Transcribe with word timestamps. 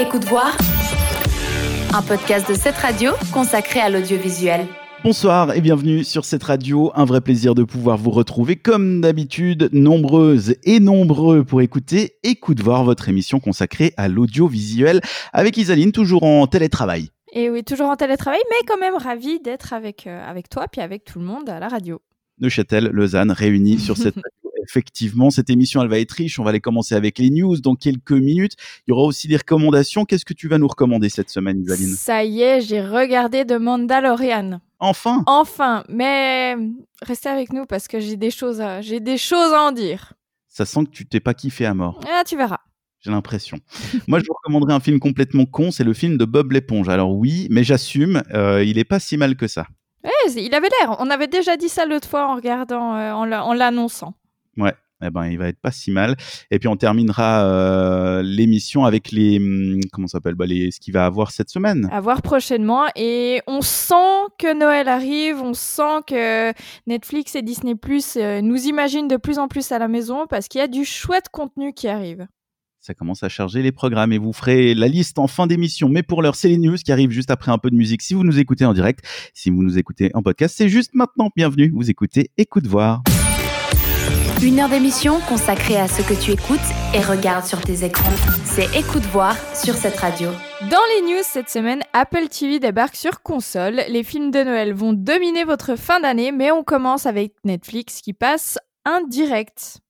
Écoute 0.00 0.24
voir, 0.24 0.56
un 1.92 2.00
podcast 2.00 2.48
de 2.48 2.54
cette 2.54 2.76
radio 2.76 3.10
consacré 3.34 3.80
à 3.80 3.90
l'audiovisuel. 3.90 4.66
Bonsoir 5.04 5.54
et 5.54 5.60
bienvenue 5.60 6.04
sur 6.04 6.24
cette 6.24 6.42
radio. 6.42 6.90
Un 6.94 7.04
vrai 7.04 7.20
plaisir 7.20 7.54
de 7.54 7.64
pouvoir 7.64 7.98
vous 7.98 8.10
retrouver 8.10 8.56
comme 8.56 9.02
d'habitude, 9.02 9.68
nombreuses 9.74 10.56
et 10.64 10.80
nombreux 10.80 11.44
pour 11.44 11.60
écouter 11.60 12.14
Écoute 12.22 12.62
voir 12.62 12.82
votre 12.82 13.10
émission 13.10 13.40
consacrée 13.40 13.92
à 13.98 14.08
l'audiovisuel 14.08 15.02
avec 15.34 15.58
Isaline, 15.58 15.92
toujours 15.92 16.22
en 16.22 16.46
télétravail. 16.46 17.10
Et 17.34 17.50
oui, 17.50 17.62
toujours 17.62 17.90
en 17.90 17.96
télétravail, 17.96 18.40
mais 18.48 18.66
quand 18.66 18.78
même 18.78 18.96
ravi 18.96 19.38
d'être 19.40 19.74
avec, 19.74 20.06
euh, 20.06 20.26
avec 20.26 20.48
toi, 20.48 20.64
puis 20.66 20.80
avec 20.80 21.04
tout 21.04 21.18
le 21.18 21.26
monde 21.26 21.50
à 21.50 21.60
la 21.60 21.68
radio. 21.68 22.00
Neuchâtel, 22.38 22.88
Lausanne, 22.90 23.32
réunis 23.32 23.78
sur 23.78 23.98
cette 23.98 24.14
radio 24.14 24.30
effectivement, 24.62 25.30
cette 25.30 25.50
émission, 25.50 25.82
elle 25.82 25.88
va 25.88 25.98
être 25.98 26.12
riche. 26.12 26.38
On 26.38 26.44
va 26.44 26.50
aller 26.50 26.60
commencer 26.60 26.94
avec 26.94 27.18
les 27.18 27.30
news 27.30 27.56
dans 27.60 27.74
quelques 27.74 28.12
minutes. 28.12 28.54
Il 28.86 28.90
y 28.90 28.92
aura 28.92 29.02
aussi 29.02 29.28
des 29.28 29.36
recommandations. 29.36 30.04
Qu'est-ce 30.04 30.24
que 30.24 30.34
tu 30.34 30.48
vas 30.48 30.58
nous 30.58 30.68
recommander 30.68 31.08
cette 31.08 31.30
semaine, 31.30 31.60
Isaline 31.62 31.94
Ça 31.94 32.24
y 32.24 32.42
est, 32.42 32.60
j'ai 32.60 32.80
regardé 32.80 33.44
The 33.44 33.58
Mandalorian. 33.58 34.60
Enfin 34.78 35.22
Enfin, 35.26 35.84
mais 35.88 36.56
restez 37.02 37.28
avec 37.28 37.52
nous 37.52 37.66
parce 37.66 37.86
que 37.86 38.00
j'ai 38.00 38.16
des 38.16 38.30
choses 38.30 38.60
à, 38.60 38.80
j'ai 38.80 39.00
des 39.00 39.18
choses 39.18 39.52
à 39.52 39.62
en 39.62 39.72
dire. 39.72 40.14
Ça 40.48 40.64
sent 40.64 40.84
que 40.84 40.90
tu 40.90 41.06
t'es 41.06 41.20
pas 41.20 41.34
kiffé 41.34 41.66
à 41.66 41.74
mort. 41.74 42.00
Ah, 42.10 42.22
tu 42.26 42.36
verras. 42.36 42.58
J'ai 43.00 43.10
l'impression. 43.10 43.58
Moi, 44.08 44.18
je 44.18 44.24
vous 44.26 44.34
recommanderais 44.34 44.74
un 44.74 44.80
film 44.80 45.00
complètement 45.00 45.46
con, 45.46 45.70
c'est 45.70 45.84
le 45.84 45.94
film 45.94 46.18
de 46.18 46.24
Bob 46.24 46.52
l'éponge. 46.52 46.88
Alors 46.88 47.14
oui, 47.14 47.46
mais 47.50 47.64
j'assume, 47.64 48.22
euh, 48.34 48.62
il 48.62 48.78
est 48.78 48.84
pas 48.84 49.00
si 49.00 49.16
mal 49.16 49.36
que 49.36 49.46
ça. 49.46 49.66
Ouais, 50.04 50.10
il 50.36 50.54
avait 50.54 50.68
l'air. 50.80 50.96
On 50.98 51.08
avait 51.10 51.26
déjà 51.26 51.56
dit 51.56 51.68
ça 51.68 51.86
l'autre 51.86 52.08
fois 52.08 52.28
en 52.30 52.36
regardant, 52.36 52.94
euh, 52.94 53.12
en 53.12 53.54
l'annonçant. 53.54 54.14
Ouais. 54.60 54.74
Eh 55.02 55.10
ben, 55.10 55.26
il 55.26 55.38
va 55.38 55.48
être 55.48 55.60
pas 55.60 55.70
si 55.70 55.90
mal. 55.90 56.16
Et 56.50 56.58
puis 56.58 56.68
on 56.68 56.76
terminera 56.76 57.44
euh, 57.44 58.22
l'émission 58.22 58.84
avec 58.84 59.10
les 59.12 59.38
hum, 59.38 59.80
comment 59.92 60.06
ça 60.06 60.18
s'appelle 60.18 60.34
bah, 60.34 60.46
les 60.46 60.70
ce 60.70 60.80
qu'il 60.80 60.92
va 60.92 61.06
avoir 61.06 61.30
cette 61.30 61.48
semaine. 61.48 61.88
À 61.90 62.00
voir 62.00 62.22
prochainement. 62.22 62.84
Et 62.96 63.40
on 63.46 63.62
sent 63.62 63.94
que 64.38 64.58
Noël 64.58 64.88
arrive. 64.88 65.40
On 65.42 65.54
sent 65.54 66.02
que 66.06 66.52
Netflix 66.86 67.34
et 67.34 67.42
Disney 67.42 67.74
Plus 67.74 68.16
euh, 68.16 68.42
nous 68.42 68.64
imaginent 68.64 69.08
de 69.08 69.16
plus 69.16 69.38
en 69.38 69.48
plus 69.48 69.72
à 69.72 69.78
la 69.78 69.88
maison 69.88 70.26
parce 70.28 70.48
qu'il 70.48 70.60
y 70.60 70.64
a 70.64 70.68
du 70.68 70.84
chouette 70.84 71.28
contenu 71.32 71.72
qui 71.72 71.88
arrive. 71.88 72.26
Ça 72.82 72.94
commence 72.94 73.22
à 73.22 73.28
charger 73.28 73.62
les 73.62 73.72
programmes 73.72 74.12
et 74.12 74.18
vous 74.18 74.32
ferez 74.32 74.74
la 74.74 74.88
liste 74.88 75.18
en 75.18 75.26
fin 75.26 75.46
d'émission. 75.46 75.90
Mais 75.90 76.02
pour 76.02 76.22
l'heure, 76.22 76.34
c'est 76.34 76.48
les 76.48 76.56
news 76.56 76.76
qui 76.76 76.92
arrivent 76.92 77.10
juste 77.10 77.30
après 77.30 77.52
un 77.52 77.58
peu 77.58 77.70
de 77.70 77.76
musique. 77.76 78.00
Si 78.00 78.14
vous 78.14 78.24
nous 78.24 78.38
écoutez 78.38 78.64
en 78.64 78.72
direct, 78.72 79.04
si 79.34 79.50
vous 79.50 79.62
nous 79.62 79.76
écoutez 79.78 80.10
en 80.14 80.22
podcast, 80.22 80.54
c'est 80.56 80.70
juste 80.70 80.94
maintenant. 80.94 81.28
Bienvenue. 81.36 81.70
Vous 81.74 81.90
écoutez 81.90 82.30
Écoute 82.38 82.66
voir. 82.66 83.02
Une 84.42 84.58
heure 84.58 84.70
d'émission 84.70 85.20
consacrée 85.28 85.76
à 85.76 85.86
ce 85.86 86.00
que 86.00 86.18
tu 86.18 86.30
écoutes 86.30 86.58
et 86.94 87.00
regardes 87.00 87.44
sur 87.44 87.60
tes 87.60 87.84
écrans. 87.84 88.10
C'est 88.44 88.74
Écoute 88.74 89.02
voir 89.12 89.36
sur 89.54 89.74
cette 89.74 89.98
radio. 89.98 90.30
Dans 90.62 90.78
les 90.94 91.12
news 91.12 91.22
cette 91.22 91.50
semaine, 91.50 91.82
Apple 91.92 92.26
TV 92.28 92.58
débarque 92.58 92.96
sur 92.96 93.20
console. 93.20 93.82
Les 93.90 94.02
films 94.02 94.30
de 94.30 94.42
Noël 94.42 94.72
vont 94.72 94.94
dominer 94.94 95.44
votre 95.44 95.76
fin 95.76 96.00
d'année, 96.00 96.32
mais 96.32 96.50
on 96.50 96.64
commence 96.64 97.04
avec 97.04 97.34
Netflix 97.44 98.00
qui 98.00 98.14
passe 98.14 98.58
un 98.86 99.02
direct. 99.06 99.82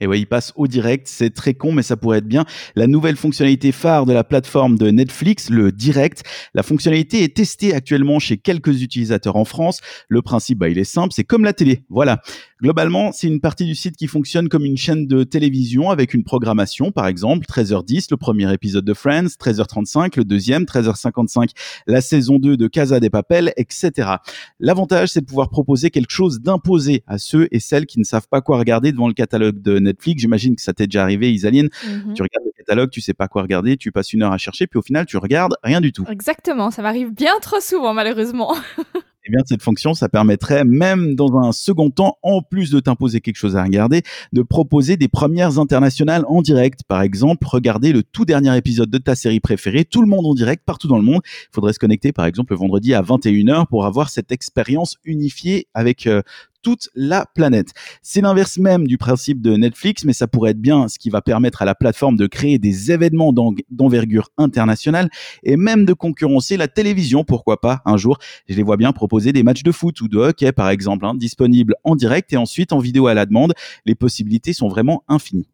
Et 0.00 0.06
ouais, 0.06 0.20
il 0.20 0.26
passe 0.26 0.52
au 0.56 0.66
direct, 0.66 1.06
c'est 1.08 1.30
très 1.30 1.54
con, 1.54 1.72
mais 1.72 1.82
ça 1.82 1.96
pourrait 1.96 2.18
être 2.18 2.26
bien. 2.26 2.44
La 2.74 2.86
nouvelle 2.86 3.16
fonctionnalité 3.16 3.70
phare 3.70 4.06
de 4.06 4.12
la 4.12 4.24
plateforme 4.24 4.76
de 4.76 4.90
Netflix, 4.90 5.50
le 5.50 5.70
direct. 5.70 6.24
La 6.52 6.62
fonctionnalité 6.62 7.22
est 7.22 7.36
testée 7.36 7.74
actuellement 7.74 8.18
chez 8.18 8.36
quelques 8.36 8.82
utilisateurs 8.82 9.36
en 9.36 9.44
France. 9.44 9.80
Le 10.08 10.20
principe, 10.20 10.58
bah, 10.58 10.68
il 10.68 10.78
est 10.78 10.84
simple, 10.84 11.14
c'est 11.14 11.24
comme 11.24 11.44
la 11.44 11.52
télé. 11.52 11.84
Voilà. 11.88 12.20
Globalement, 12.64 13.12
c'est 13.12 13.26
une 13.26 13.42
partie 13.42 13.66
du 13.66 13.74
site 13.74 13.94
qui 13.94 14.06
fonctionne 14.06 14.48
comme 14.48 14.64
une 14.64 14.78
chaîne 14.78 15.06
de 15.06 15.22
télévision 15.22 15.90
avec 15.90 16.14
une 16.14 16.24
programmation, 16.24 16.92
par 16.92 17.06
exemple, 17.06 17.44
13h10, 17.44 18.06
le 18.10 18.16
premier 18.16 18.50
épisode 18.54 18.86
de 18.86 18.94
Friends, 18.94 19.26
13h35, 19.38 20.16
le 20.16 20.24
deuxième, 20.24 20.62
13h55, 20.62 21.50
la 21.86 22.00
saison 22.00 22.38
2 22.38 22.56
de 22.56 22.66
Casa 22.66 23.00
des 23.00 23.10
Papel, 23.10 23.52
etc. 23.58 24.12
L'avantage, 24.60 25.10
c'est 25.10 25.20
de 25.20 25.26
pouvoir 25.26 25.50
proposer 25.50 25.90
quelque 25.90 26.10
chose 26.10 26.40
d'imposé 26.40 27.04
à 27.06 27.18
ceux 27.18 27.48
et 27.50 27.60
celles 27.60 27.84
qui 27.84 27.98
ne 27.98 28.04
savent 28.04 28.28
pas 28.30 28.40
quoi 28.40 28.56
regarder 28.56 28.92
devant 28.92 29.08
le 29.08 29.14
catalogue 29.14 29.60
de 29.60 29.78
Netflix. 29.78 30.22
J'imagine 30.22 30.56
que 30.56 30.62
ça 30.62 30.72
t'est 30.72 30.86
déjà 30.86 31.02
arrivé, 31.02 31.30
Isaline. 31.30 31.68
Mhm. 31.86 32.14
Tu 32.14 32.22
regardes 32.22 32.46
le 32.46 32.52
catalogue, 32.56 32.88
tu 32.88 33.02
sais 33.02 33.12
pas 33.12 33.28
quoi 33.28 33.42
regarder, 33.42 33.76
tu 33.76 33.92
passes 33.92 34.14
une 34.14 34.22
heure 34.22 34.32
à 34.32 34.38
chercher, 34.38 34.66
puis 34.66 34.78
au 34.78 34.82
final, 34.82 35.04
tu 35.04 35.18
regardes 35.18 35.54
rien 35.62 35.82
du 35.82 35.92
tout. 35.92 36.06
Exactement, 36.08 36.70
ça 36.70 36.80
m'arrive 36.80 37.12
bien 37.12 37.34
trop 37.42 37.60
souvent 37.60 37.92
malheureusement. 37.92 38.54
Eh 39.26 39.30
bien, 39.30 39.40
cette 39.46 39.62
fonction, 39.62 39.94
ça 39.94 40.10
permettrait 40.10 40.64
même 40.64 41.14
dans 41.14 41.38
un 41.38 41.52
second 41.52 41.90
temps, 41.90 42.18
en 42.22 42.42
plus 42.42 42.70
de 42.70 42.78
t'imposer 42.78 43.22
quelque 43.22 43.36
chose 43.36 43.56
à 43.56 43.62
regarder, 43.62 44.02
de 44.34 44.42
proposer 44.42 44.98
des 44.98 45.08
premières 45.08 45.58
internationales 45.58 46.24
en 46.28 46.42
direct. 46.42 46.80
Par 46.86 47.00
exemple, 47.00 47.46
regarder 47.46 47.92
le 47.92 48.02
tout 48.02 48.26
dernier 48.26 48.54
épisode 48.54 48.90
de 48.90 48.98
ta 48.98 49.14
série 49.14 49.40
préférée, 49.40 49.86
tout 49.86 50.02
le 50.02 50.08
monde 50.08 50.26
en 50.26 50.34
direct, 50.34 50.62
partout 50.66 50.88
dans 50.88 50.98
le 50.98 51.04
monde. 51.04 51.22
Il 51.24 51.54
faudrait 51.54 51.72
se 51.72 51.78
connecter, 51.78 52.12
par 52.12 52.26
exemple, 52.26 52.52
le 52.52 52.58
vendredi 52.58 52.92
à 52.92 53.00
21h 53.00 53.66
pour 53.66 53.86
avoir 53.86 54.10
cette 54.10 54.30
expérience 54.30 54.98
unifiée 55.04 55.68
avec 55.72 56.06
euh, 56.06 56.20
toute 56.64 56.88
la 56.96 57.26
planète. 57.34 57.68
C'est 58.02 58.22
l'inverse 58.22 58.58
même 58.58 58.88
du 58.88 58.98
principe 58.98 59.40
de 59.40 59.54
Netflix, 59.56 60.04
mais 60.04 60.12
ça 60.14 60.26
pourrait 60.26 60.50
être 60.52 60.60
bien 60.60 60.88
ce 60.88 60.98
qui 60.98 61.10
va 61.10 61.22
permettre 61.22 61.62
à 61.62 61.64
la 61.64 61.74
plateforme 61.76 62.16
de 62.16 62.26
créer 62.26 62.58
des 62.58 62.90
événements 62.90 63.32
d'en- 63.32 63.54
d'envergure 63.70 64.30
internationale 64.38 65.08
et 65.44 65.56
même 65.56 65.84
de 65.84 65.92
concurrencer 65.92 66.56
la 66.56 66.66
télévision, 66.66 67.22
pourquoi 67.22 67.60
pas 67.60 67.82
un 67.84 67.96
jour. 67.96 68.18
Je 68.48 68.56
les 68.56 68.62
vois 68.62 68.76
bien 68.78 68.92
proposer 68.92 69.32
des 69.32 69.42
matchs 69.42 69.62
de 69.62 69.70
foot 69.72 70.00
ou 70.00 70.08
de 70.08 70.16
hockey, 70.18 70.50
par 70.52 70.70
exemple, 70.70 71.04
hein, 71.04 71.14
disponibles 71.14 71.74
en 71.84 71.94
direct 71.94 72.32
et 72.32 72.36
ensuite 72.36 72.72
en 72.72 72.78
vidéo 72.78 73.06
à 73.06 73.14
la 73.14 73.26
demande. 73.26 73.52
Les 73.84 73.94
possibilités 73.94 74.52
sont 74.54 74.68
vraiment 74.68 75.04
infinies. 75.06 75.48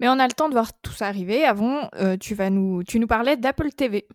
Mais 0.00 0.08
on 0.08 0.18
a 0.18 0.26
le 0.26 0.32
temps 0.32 0.48
de 0.48 0.54
voir 0.54 0.70
tout 0.80 0.92
ça 0.92 1.06
arriver. 1.08 1.44
Avant, 1.44 1.88
euh, 2.00 2.16
tu, 2.16 2.34
vas 2.34 2.50
nous, 2.50 2.82
tu 2.84 2.98
nous 3.00 3.06
parlais 3.06 3.36
d'Apple 3.36 3.70
TV. 3.76 4.06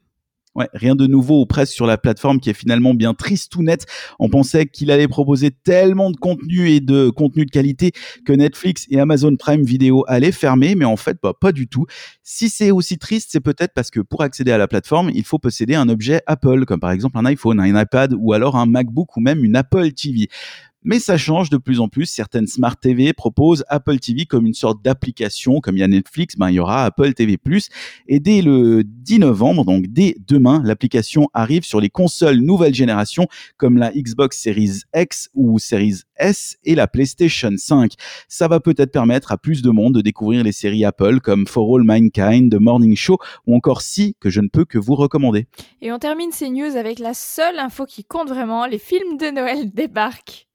Rien 0.73 0.95
de 0.95 1.07
nouveau 1.07 1.41
ou 1.41 1.45
presque 1.45 1.73
sur 1.73 1.85
la 1.85 1.97
plateforme 1.97 2.39
qui 2.39 2.49
est 2.49 2.53
finalement 2.53 2.93
bien 2.93 3.13
triste 3.13 3.55
ou 3.55 3.63
net. 3.63 3.85
On 4.19 4.29
pensait 4.29 4.65
qu'il 4.65 4.91
allait 4.91 5.07
proposer 5.07 5.51
tellement 5.51 6.11
de 6.11 6.17
contenu 6.17 6.69
et 6.69 6.79
de 6.79 7.09
contenu 7.09 7.45
de 7.45 7.51
qualité 7.51 7.91
que 8.25 8.33
Netflix 8.33 8.85
et 8.89 8.99
Amazon 8.99 9.35
Prime 9.35 9.63
Video 9.63 10.03
allaient 10.07 10.31
fermer, 10.31 10.75
mais 10.75 10.85
en 10.85 10.97
fait, 10.97 11.17
bah, 11.21 11.33
pas 11.39 11.51
du 11.51 11.67
tout. 11.67 11.85
Si 12.23 12.49
c'est 12.49 12.71
aussi 12.71 12.97
triste, 12.97 13.29
c'est 13.31 13.39
peut-être 13.39 13.73
parce 13.73 13.91
que 13.91 13.99
pour 13.99 14.21
accéder 14.21 14.51
à 14.51 14.57
la 14.57 14.67
plateforme, 14.67 15.11
il 15.13 15.23
faut 15.23 15.39
posséder 15.39 15.75
un 15.75 15.89
objet 15.89 16.21
Apple, 16.25 16.65
comme 16.65 16.79
par 16.79 16.91
exemple 16.91 17.17
un 17.17 17.25
iPhone, 17.25 17.59
un 17.59 17.81
iPad 17.81 18.15
ou 18.17 18.33
alors 18.33 18.55
un 18.55 18.65
MacBook 18.65 19.15
ou 19.17 19.21
même 19.21 19.43
une 19.43 19.55
Apple 19.55 19.91
TV. 19.91 20.27
Mais 20.83 20.99
ça 20.99 21.17
change 21.17 21.49
de 21.49 21.57
plus 21.57 21.79
en 21.79 21.87
plus. 21.87 22.05
Certaines 22.05 22.47
Smart 22.47 22.77
TV 22.77 23.11
proposent 23.13 23.65
Apple 23.67 23.99
TV 23.99 24.25
comme 24.25 24.45
une 24.45 24.53
sorte 24.53 24.81
d'application. 24.83 25.59
Comme 25.59 25.75
il 25.75 25.81
y 25.81 25.83
a 25.83 25.87
Netflix, 25.87 26.35
ben, 26.37 26.49
il 26.49 26.55
y 26.55 26.59
aura 26.59 26.85
Apple 26.85 27.13
TV+. 27.13 27.37
Et 28.07 28.19
dès 28.19 28.41
le 28.41 28.83
10 28.83 29.19
novembre, 29.19 29.65
donc 29.65 29.87
dès 29.87 30.15
demain, 30.27 30.61
l'application 30.63 31.29
arrive 31.33 31.63
sur 31.63 31.81
les 31.81 31.89
consoles 31.89 32.37
nouvelle 32.37 32.73
génération 32.73 33.27
comme 33.57 33.77
la 33.77 33.91
Xbox 33.91 34.39
Series 34.39 34.81
X 34.95 35.29
ou 35.33 35.59
Series 35.59 36.01
S 36.17 36.57
et 36.63 36.75
la 36.75 36.87
PlayStation 36.87 37.51
5. 37.55 37.93
Ça 38.27 38.47
va 38.47 38.59
peut-être 38.59 38.91
permettre 38.91 39.31
à 39.31 39.37
plus 39.37 39.61
de 39.61 39.69
monde 39.69 39.95
de 39.95 40.01
découvrir 40.01 40.43
les 40.43 40.51
séries 40.51 40.85
Apple 40.85 41.19
comme 41.19 41.47
For 41.47 41.75
All 41.75 41.83
Mankind, 41.83 42.51
The 42.51 42.59
Morning 42.59 42.95
Show 42.95 43.17
ou 43.45 43.55
encore 43.55 43.81
Si 43.81 44.15
que 44.19 44.29
je 44.29 44.41
ne 44.41 44.47
peux 44.47 44.65
que 44.65 44.77
vous 44.77 44.95
recommander. 44.95 45.47
Et 45.81 45.91
on 45.91 45.99
termine 45.99 46.31
ces 46.31 46.49
news 46.49 46.75
avec 46.75 46.99
la 46.99 47.13
seule 47.13 47.59
info 47.59 47.85
qui 47.85 48.03
compte 48.03 48.29
vraiment, 48.29 48.65
les 48.65 48.79
films 48.79 49.17
de 49.17 49.31
Noël 49.31 49.71
débarquent. 49.73 50.46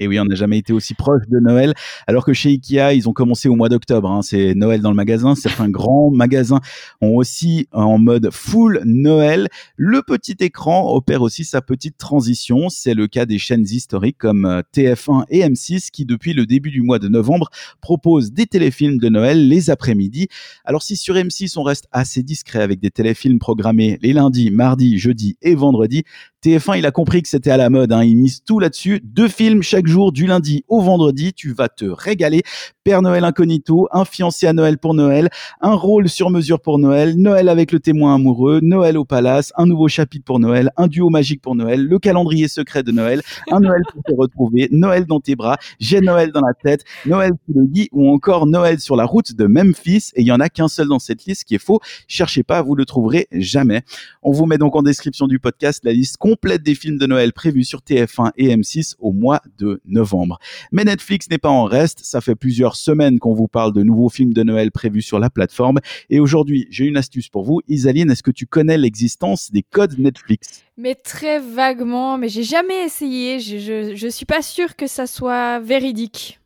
Et 0.00 0.08
oui, 0.08 0.18
on 0.18 0.24
n'a 0.24 0.34
jamais 0.34 0.58
été 0.58 0.72
aussi 0.72 0.94
proche 0.94 1.22
de 1.28 1.38
Noël, 1.38 1.74
alors 2.06 2.24
que 2.24 2.32
chez 2.32 2.48
Ikea, 2.48 2.94
ils 2.94 3.06
ont 3.08 3.12
commencé 3.12 3.48
au 3.50 3.54
mois 3.54 3.68
d'octobre. 3.68 4.10
hein. 4.10 4.22
C'est 4.22 4.54
Noël 4.54 4.80
dans 4.80 4.90
le 4.90 4.96
magasin. 4.96 5.34
Certains 5.34 5.68
grands 5.68 6.10
magasins 6.10 6.60
ont 7.02 7.16
aussi 7.16 7.68
en 7.70 7.98
mode 7.98 8.30
full 8.32 8.80
Noël. 8.86 9.48
Le 9.76 10.02
petit 10.02 10.36
écran 10.40 10.92
opère 10.94 11.20
aussi 11.20 11.44
sa 11.44 11.60
petite 11.60 11.98
transition. 11.98 12.70
C'est 12.70 12.94
le 12.94 13.08
cas 13.08 13.26
des 13.26 13.38
chaînes 13.38 13.66
historiques 13.70 14.16
comme 14.18 14.46
euh, 14.46 14.62
TF1 14.74 15.24
et 15.28 15.40
M6 15.40 15.90
qui, 15.90 16.06
depuis 16.06 16.32
le 16.32 16.46
début 16.46 16.70
du 16.70 16.80
mois 16.80 16.98
de 16.98 17.08
novembre, 17.08 17.50
proposent 17.82 18.32
des 18.32 18.46
téléfilms 18.46 18.98
de 18.98 19.08
Noël 19.10 19.48
les 19.48 19.68
après-midi. 19.68 20.28
Alors 20.64 20.82
si 20.82 20.96
sur 20.96 21.14
M6 21.14 21.58
on 21.58 21.62
reste 21.62 21.88
assez 21.92 22.22
discret 22.22 22.62
avec 22.62 22.80
des 22.80 22.90
téléfilms 22.90 23.38
programmés 23.38 23.98
les 24.00 24.14
lundis, 24.14 24.50
mardis, 24.50 24.98
jeudis 24.98 25.36
et 25.42 25.54
vendredis, 25.54 26.04
TF1 26.44 26.78
il 26.78 26.86
a 26.86 26.90
compris 26.90 27.22
que 27.22 27.28
c'était 27.28 27.50
à 27.50 27.56
la 27.56 27.70
mode. 27.70 27.92
Hein. 27.92 28.02
Il 28.04 28.16
mise 28.16 28.42
tout 28.44 28.58
là-dessus. 28.58 29.00
Deux 29.04 29.28
films 29.28 29.62
chaque 29.62 29.86
jour 29.86 30.12
du 30.12 30.26
lundi 30.26 30.64
au 30.68 30.80
vendredi. 30.80 31.32
Tu 31.32 31.52
vas 31.52 31.68
te 31.68 31.84
régaler. 31.84 32.42
Père 32.82 33.02
Noël 33.02 33.24
incognito, 33.24 33.88
un 33.92 34.06
fiancé 34.06 34.46
à 34.46 34.54
Noël 34.54 34.78
pour 34.78 34.94
Noël, 34.94 35.28
un 35.60 35.74
rôle 35.74 36.08
sur 36.08 36.30
mesure 36.30 36.60
pour 36.60 36.78
Noël, 36.78 37.14
Noël 37.18 37.50
avec 37.50 37.72
le 37.72 37.78
témoin 37.78 38.14
amoureux, 38.14 38.60
Noël 38.62 38.96
au 38.96 39.04
palace, 39.04 39.52
un 39.56 39.66
nouveau 39.66 39.86
chapitre 39.86 40.24
pour 40.24 40.40
Noël, 40.40 40.70
un 40.78 40.86
duo 40.86 41.10
magique 41.10 41.42
pour 41.42 41.54
Noël, 41.54 41.84
le 41.84 41.98
calendrier 41.98 42.48
secret 42.48 42.82
de 42.82 42.90
Noël, 42.90 43.20
un 43.50 43.60
Noël 43.60 43.82
pour 43.92 44.02
te 44.02 44.12
retrouver, 44.12 44.68
Noël 44.72 45.04
dans 45.04 45.20
tes 45.20 45.36
bras, 45.36 45.58
j'ai 45.78 46.00
Noël 46.00 46.32
dans 46.32 46.40
la 46.40 46.54
tête, 46.54 46.84
Noël 47.04 47.32
sous 47.46 47.54
le 47.54 47.66
lit 47.70 47.88
ou 47.92 48.10
encore 48.10 48.46
Noël 48.46 48.80
sur 48.80 48.96
la 48.96 49.04
route 49.04 49.34
de 49.34 49.46
Memphis. 49.46 50.10
Et 50.14 50.22
il 50.22 50.26
y 50.26 50.32
en 50.32 50.40
a 50.40 50.48
qu'un 50.48 50.68
seul 50.68 50.88
dans 50.88 50.98
cette 50.98 51.26
liste 51.26 51.44
qui 51.44 51.54
est 51.54 51.62
faux. 51.62 51.80
Cherchez 52.08 52.42
pas, 52.42 52.62
vous 52.62 52.74
le 52.74 52.86
trouverez 52.86 53.28
jamais. 53.30 53.82
On 54.22 54.32
vous 54.32 54.46
met 54.46 54.58
donc 54.58 54.74
en 54.74 54.82
description 54.82 55.26
du 55.26 55.38
podcast 55.38 55.82
la 55.84 55.92
liste 55.92 56.16
complète 56.30 56.62
des 56.62 56.76
films 56.76 56.96
de 56.96 57.06
Noël 57.06 57.32
prévus 57.32 57.64
sur 57.64 57.80
TF1 57.80 58.30
et 58.36 58.54
M6 58.54 58.94
au 59.00 59.12
mois 59.12 59.40
de 59.58 59.80
novembre. 59.84 60.38
Mais 60.70 60.84
Netflix 60.84 61.28
n'est 61.28 61.38
pas 61.38 61.48
en 61.48 61.64
reste, 61.64 62.04
ça 62.04 62.20
fait 62.20 62.36
plusieurs 62.36 62.76
semaines 62.76 63.18
qu'on 63.18 63.34
vous 63.34 63.48
parle 63.48 63.72
de 63.72 63.82
nouveaux 63.82 64.08
films 64.08 64.32
de 64.32 64.44
Noël 64.44 64.70
prévus 64.70 65.02
sur 65.02 65.18
la 65.18 65.28
plateforme 65.28 65.80
et 66.08 66.20
aujourd'hui 66.20 66.68
j'ai 66.70 66.84
une 66.84 66.96
astuce 66.96 67.28
pour 67.28 67.42
vous. 67.42 67.62
Isaline, 67.66 68.12
est-ce 68.12 68.22
que 68.22 68.30
tu 68.30 68.46
connais 68.46 68.78
l'existence 68.78 69.50
des 69.50 69.64
codes 69.64 69.98
Netflix? 69.98 70.62
Mais 70.76 70.94
très 70.94 71.40
vaguement, 71.40 72.16
mais 72.16 72.28
j'ai 72.28 72.44
jamais 72.44 72.84
essayé. 72.84 73.40
Je, 73.40 73.58
je, 73.58 73.96
je 73.96 74.08
suis 74.08 74.24
pas 74.24 74.40
sûre 74.40 74.76
que 74.76 74.86
ça 74.86 75.08
soit 75.08 75.58
véridique. 75.58 76.39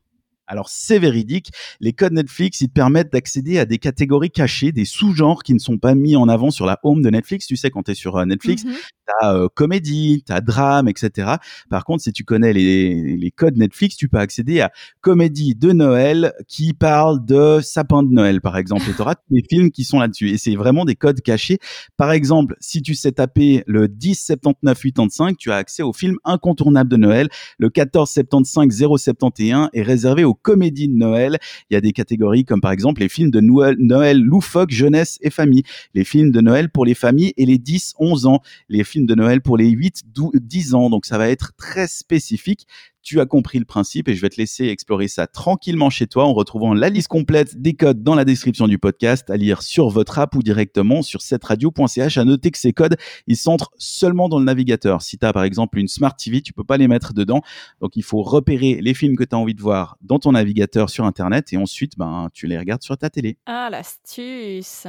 Alors 0.47 0.69
c'est 0.69 0.99
véridique, 0.99 1.51
les 1.81 1.93
codes 1.93 2.13
Netflix, 2.13 2.61
ils 2.61 2.69
te 2.69 2.73
permettent 2.73 3.13
d'accéder 3.13 3.59
à 3.59 3.65
des 3.65 3.79
catégories 3.79 4.31
cachées, 4.31 4.73
des 4.73 4.85
sous-genres 4.85 5.43
qui 5.43 5.55
ne 5.55 5.59
sont 5.59 5.79
pas 5.79 5.95
mis 5.95 6.17
en 6.17 6.29
avant 6.29 6.51
sur 6.51 6.67
la 6.67 6.79
home 6.83 7.03
de 7.03 7.11
Netflix. 7.11 7.47
Tu 7.47 7.57
sais, 7.57 7.71
quand 7.71 7.85
tu 7.85 7.93
es 7.93 7.95
sur 7.95 8.17
euh, 8.17 8.25
Netflix, 8.25 8.65
mm 8.65 8.73
t'as 9.07 9.35
euh, 9.35 9.49
comédie, 9.55 10.23
t'as 10.27 10.41
drame, 10.41 10.89
etc. 10.89 11.33
Par 11.71 11.85
contre, 11.85 12.03
si 12.03 12.13
tu 12.13 12.25
connais 12.25 12.53
les, 12.53 13.17
les 13.17 13.31
codes 13.31 13.57
Netflix, 13.57 13.97
tu 13.97 14.09
peux 14.09 14.19
accéder 14.19 14.61
à 14.61 14.71
comédie 15.01 15.55
de 15.55 15.73
Noël 15.73 16.33
qui 16.49 16.73
parle 16.73 17.25
de 17.25 17.61
sapin 17.63 18.03
de 18.03 18.11
Noël, 18.11 18.41
par 18.41 18.57
exemple. 18.57 18.85
Et 18.89 18.95
tu 18.95 19.03
auras 19.03 19.15
tous 19.15 19.35
les 19.35 19.43
films 19.49 19.71
qui 19.71 19.85
sont 19.85 20.01
là-dessus. 20.01 20.31
Et 20.31 20.39
c'est 20.39 20.57
vraiment 20.57 20.85
des 20.85 20.97
codes 20.97 21.21
cachés. 21.21 21.59
Par 21.97 22.13
exemple, 22.13 22.57
si 22.61 22.83
tu 22.83 22.95
sais 22.95 23.13
taper 23.13 23.63
le 23.67 23.89
10 23.89 24.15
79 24.15 24.81
85, 24.83 25.37
tu 25.37 25.53
as 25.53 25.57
accès 25.57 25.83
au 25.83 25.93
film 25.93 26.17
incontournable 26.25 26.91
de 26.91 26.97
Noël. 26.97 27.29
Le 27.59 27.71
14 27.71 28.11
75 28.11 28.87
071 28.97 29.69
est 29.73 29.83
réservé 29.83 30.25
au 30.35 30.39
comédies 30.41 30.89
de 30.89 30.97
Noël. 30.97 31.39
Il 31.71 31.75
y 31.75 31.77
a 31.77 31.81
des 31.81 31.93
catégories 31.93 32.45
comme 32.45 32.61
par 32.61 32.73
exemple 32.73 33.01
les 33.01 33.09
films 33.09 33.31
de 33.31 33.41
Noël, 33.41 33.77
Noël 33.79 34.21
loufoque, 34.21 34.71
jeunesse 34.71 35.19
et 35.23 35.31
famille, 35.31 35.63
les 35.95 36.05
films 36.05 36.33
de 36.33 36.41
Noël 36.41 36.69
pour 36.71 36.85
les 36.85 36.95
familles 36.95 37.33
et 37.37 37.47
les 37.47 37.59
10-11 37.59 38.27
ans, 38.27 38.41
les 38.69 38.85
films 38.85 39.07
de 39.07 39.15
Noël 39.15 39.41
pour 39.41 39.57
les 39.57 39.71
8-10 39.71 40.75
ans. 40.75 40.91
Donc 40.91 41.07
ça 41.07 41.19
va 41.19 41.29
être 41.29 41.53
très 41.57 41.87
spécifique 41.87 42.67
tu 43.05 43.21
as 43.21 43.27
compris 43.27 43.59
le 43.59 43.67
principe 43.67 44.09
et 44.09 44.15
je 44.15 44.21
vais 44.21 44.31
te 44.31 44.37
laisser 44.37 44.67
explorer 44.67 45.09
ça 45.09 45.27
tranquillement 45.27 45.91
chez 45.91 46.07
toi 46.07 46.25
en 46.25 46.33
retrouvant 46.33 46.75
la 46.75 46.89
liste 46.89 47.09
complète 47.09 47.61
des 47.61 47.75
codes 47.75 48.03
dans 48.03 48.15
la 48.15 48.25
description 48.25 48.67
du 48.67 48.79
podcast 48.79 49.29
à 49.31 49.37
lire 49.37 49.63
sur 49.63 49.91
votre 49.91 50.19
app 50.19 50.35
ou 50.35 50.43
directement 50.43 51.03
sur 51.03 51.21
radio.ch. 51.43 52.19
À 52.19 52.25
noter 52.25 52.51
que 52.51 52.59
ces 52.59 52.73
codes, 52.73 52.97
ils 53.27 53.37
s'entrent 53.37 53.71
seulement 53.79 54.29
dans 54.29 54.39
le 54.39 54.45
navigateur. 54.45 55.03
Si 55.03 55.19
tu 55.19 55.27
as 55.27 55.33
par 55.33 55.45
exemple 55.45 55.79
une 55.79 55.89
Smart 55.89 56.17
TV, 56.17 56.41
tu 56.41 56.53
peux 56.53 56.65
pas 56.65 56.79
les 56.79 56.89
mettre 56.89 57.13
dedans. 57.13 57.43
Donc 57.81 57.97
il 57.97 58.03
faut 58.03 58.23
repérer 58.23 58.79
les 58.81 58.95
films 58.95 59.17
que 59.17 59.25
tu 59.25 59.35
as 59.35 59.39
envie 59.39 59.55
de 59.55 59.63
voir 59.63 59.99
dans 60.01 60.19
ton 60.19 60.33
navigateur 60.33 60.89
sur 60.89 61.05
internet 61.05 61.53
et 61.53 61.59
ensuite 61.59 61.99
ben 61.99 62.31
tu 62.33 62.47
les 62.47 62.59
regardes 62.59 62.83
sur 62.83 62.97
ta 62.97 63.11
télé. 63.11 63.37
Ah 63.47 63.69
l'astuce. 63.71 64.87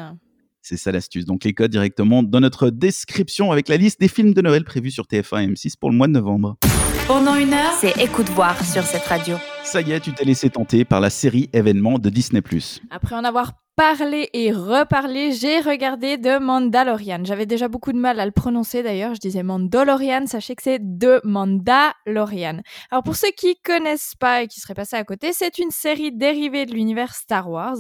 C'est 0.68 0.78
ça 0.78 0.92
l'astuce. 0.92 1.26
Donc 1.26 1.44
les 1.44 1.54
codes 1.54 1.70
directement 1.70 2.24
dans 2.24 2.40
notre 2.40 2.72
description 2.72 3.52
avec 3.52 3.70
la 3.70 3.78
liste 3.78 4.00
des 4.00 4.08
films 4.08 4.34
de 4.34 4.42
Noël 4.42 4.64
prévus 4.64 4.90
sur 4.90 5.04
TF1 5.04 5.44
et 5.44 5.48
M6 5.50 5.76
pour 5.80 5.92
le 5.92 5.96
mois 5.96 6.08
de 6.08 6.14
novembre. 6.14 6.58
Pendant 7.06 7.36
une 7.36 7.54
heure, 7.54 7.74
c'est 7.80 7.96
écoute 8.04 8.28
voir 8.30 8.66
sur 8.66 8.82
cette 8.82 9.04
radio. 9.04 9.36
Ça 9.64 9.82
y 9.82 9.92
est, 9.92 10.00
tu 10.00 10.12
t'es 10.12 10.26
laissé 10.26 10.50
tenter 10.50 10.84
par 10.84 11.02
la 11.02 11.12
série 11.12 11.52
événement 11.54 12.00
de 12.00 12.10
Disney+. 12.10 12.42
Après 12.90 13.16
en 13.16 13.24
avoir 13.24 13.52
parlé 13.76 14.30
et 14.34 14.52
reparlé, 14.52 15.34
j'ai 15.34 15.60
regardé 15.60 16.20
The 16.20 16.40
Mandalorian. 16.40 17.24
J'avais 17.24 17.46
déjà 17.46 17.68
beaucoup 17.68 17.92
de 17.92 17.98
mal 17.98 18.20
à 18.20 18.26
le 18.26 18.32
prononcer 18.32 18.84
d'ailleurs, 18.84 19.14
je 19.16 19.20
disais 19.20 19.44
Mandalorian, 19.44 20.28
sachez 20.28 20.56
que 20.56 20.64
c'est 20.64 20.80
The 20.80 21.24
Mandalorian. 21.24 22.62
Alors 22.92 23.04
pour 23.04 23.16
ceux 23.16 23.32
qui 23.32 23.58
connaissent 23.58 24.16
pas 24.16 24.44
et 24.44 24.48
qui 24.48 24.60
seraient 24.60 24.74
passés 24.74 24.96
à 24.96 25.04
côté, 25.04 25.34
c'est 25.34 25.58
une 25.58 25.72
série 25.72 26.12
dérivée 26.12 26.66
de 26.66 26.74
l'univers 26.74 27.14
Star 27.14 27.50
Wars. 27.50 27.78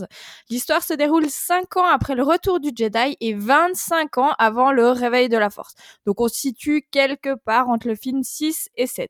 L'histoire 0.49 0.83
se 0.83 0.93
déroule 0.93 1.29
5 1.29 1.77
ans 1.77 1.85
après 1.85 2.15
le 2.15 2.23
retour 2.23 2.59
du 2.59 2.71
Jedi 2.75 3.15
et 3.19 3.33
25 3.33 4.17
ans 4.17 4.33
avant 4.37 4.71
le 4.71 4.89
réveil 4.89 5.29
de 5.29 5.37
la 5.37 5.49
Force. 5.49 5.75
Donc 6.05 6.19
on 6.19 6.27
se 6.27 6.35
situe 6.35 6.85
quelque 6.91 7.35
part 7.35 7.69
entre 7.69 7.87
le 7.87 7.95
film 7.95 8.23
6 8.23 8.69
et 8.75 8.87
7 8.87 9.09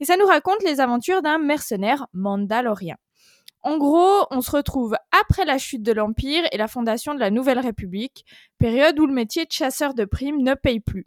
et 0.00 0.04
ça 0.04 0.16
nous 0.16 0.26
raconte 0.26 0.62
les 0.62 0.80
aventures 0.80 1.22
d'un 1.22 1.38
mercenaire 1.38 2.06
mandalorien. 2.12 2.96
En 3.64 3.78
gros, 3.78 4.26
on 4.30 4.42
se 4.42 4.50
retrouve 4.50 4.94
après 5.10 5.46
la 5.46 5.56
chute 5.56 5.82
de 5.82 5.92
l'Empire 5.92 6.44
et 6.52 6.58
la 6.58 6.68
fondation 6.68 7.14
de 7.14 7.18
la 7.20 7.30
Nouvelle 7.30 7.58
République, 7.58 8.26
période 8.58 8.98
où 9.00 9.06
le 9.06 9.14
métier 9.14 9.46
de 9.46 9.52
chasseur 9.52 9.94
de 9.94 10.04
primes 10.04 10.42
ne 10.42 10.52
paye 10.52 10.80
plus. 10.80 11.06